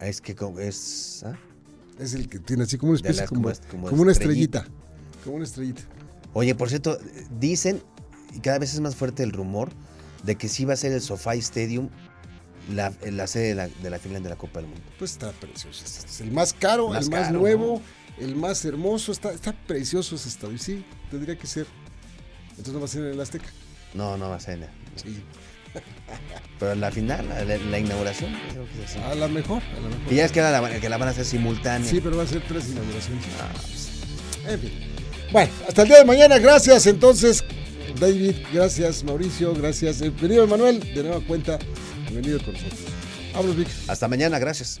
Es 0.00 0.20
que 0.20 0.36
es... 0.60 1.24
¿ah? 1.26 1.36
Es 1.98 2.14
el 2.14 2.28
que 2.28 2.38
tiene 2.38 2.62
así 2.62 2.78
como 2.78 2.90
una 2.92 2.98
especie, 2.98 3.26
como, 3.26 3.40
como 3.42 3.50
es- 3.50 3.60
como 3.68 3.88
como 3.88 4.02
una 4.02 4.12
estrellita. 4.12 4.58
estrellita. 4.60 5.24
Como 5.24 5.36
una 5.36 5.44
estrellita. 5.44 5.82
Oye, 6.32 6.54
por 6.54 6.68
cierto, 6.68 6.96
dicen, 7.40 7.82
y 8.32 8.38
cada 8.38 8.60
vez 8.60 8.74
es 8.74 8.78
más 8.78 8.94
fuerte 8.94 9.24
el 9.24 9.32
rumor, 9.32 9.70
de 10.22 10.36
que 10.36 10.46
sí 10.48 10.64
va 10.64 10.74
a 10.74 10.76
ser 10.76 10.92
el 10.92 11.00
SoFi 11.00 11.38
Stadium 11.38 11.88
la, 12.72 12.92
la 13.10 13.26
sede 13.26 13.48
de 13.48 13.54
la, 13.56 13.68
de 13.68 13.90
la 13.90 13.98
final 13.98 14.22
de 14.22 14.28
la 14.28 14.36
Copa 14.36 14.60
del 14.60 14.68
Mundo. 14.68 14.84
Pues 15.00 15.10
está 15.12 15.32
precioso. 15.32 15.82
este 15.84 16.06
Es 16.06 16.20
el 16.20 16.30
más 16.30 16.52
caro, 16.52 16.90
Más 16.90 17.06
el 17.06 17.10
más 17.10 17.20
caro, 17.26 17.38
nuevo, 17.40 17.82
el 18.20 18.34
más 18.36 18.64
hermoso. 18.64 19.12
Está, 19.12 19.32
está 19.32 19.52
precioso 19.52 20.16
ese 20.16 20.28
estadio. 20.28 20.54
Y 20.54 20.58
sí, 20.58 20.84
tendría 21.10 21.36
que 21.36 21.46
ser. 21.46 21.66
Entonces 22.50 22.72
no 22.74 22.80
va 22.80 22.86
a 22.86 22.88
ser 22.88 23.04
en 23.04 23.12
el 23.12 23.20
Azteca. 23.20 23.46
No, 23.94 24.16
no 24.16 24.28
va 24.28 24.36
a 24.36 24.40
ser. 24.40 24.68
Sí. 24.96 25.22
Pero 26.58 26.74
la 26.74 26.90
final, 26.90 27.28
la, 27.28 27.44
la 27.44 27.78
inauguración, 27.78 28.34
creo 28.50 28.66
que 28.66 28.84
es 28.84 28.90
así. 28.90 28.98
A 28.98 29.14
lo 29.14 29.28
mejor, 29.28 29.62
a 29.62 29.80
lo 29.80 29.88
mejor. 29.88 30.12
Y 30.12 30.16
ya 30.16 30.24
es 30.24 30.32
que 30.32 30.40
la, 30.40 30.80
que 30.80 30.88
la 30.88 30.96
van 30.96 31.08
a 31.08 31.10
hacer 31.12 31.24
simultánea. 31.24 31.88
Sí, 31.88 32.00
pero 32.00 32.16
va 32.16 32.24
a 32.24 32.26
ser 32.26 32.42
tres 32.48 32.68
inauguraciones. 32.68 33.24
Ah, 33.40 33.50
pues, 33.52 34.52
En 34.52 34.60
fin. 34.60 34.72
Bueno, 35.30 35.52
hasta 35.68 35.82
el 35.82 35.88
día 35.88 35.98
de 35.98 36.04
mañana. 36.04 36.38
Gracias. 36.38 36.86
Entonces, 36.86 37.44
David, 38.00 38.34
gracias, 38.52 39.04
Mauricio, 39.04 39.54
gracias. 39.54 40.00
Bienvenido, 40.00 40.46
Manuel, 40.46 40.80
de 40.80 41.02
nueva 41.02 41.20
cuenta. 41.20 41.58
Bienvenido 42.08 42.38
con 42.42 42.54
nosotros. 42.54 42.80
Vámonos, 43.32 43.56
Vic. 43.56 43.68
hasta 43.88 44.08
mañana, 44.08 44.38
gracias. 44.38 44.80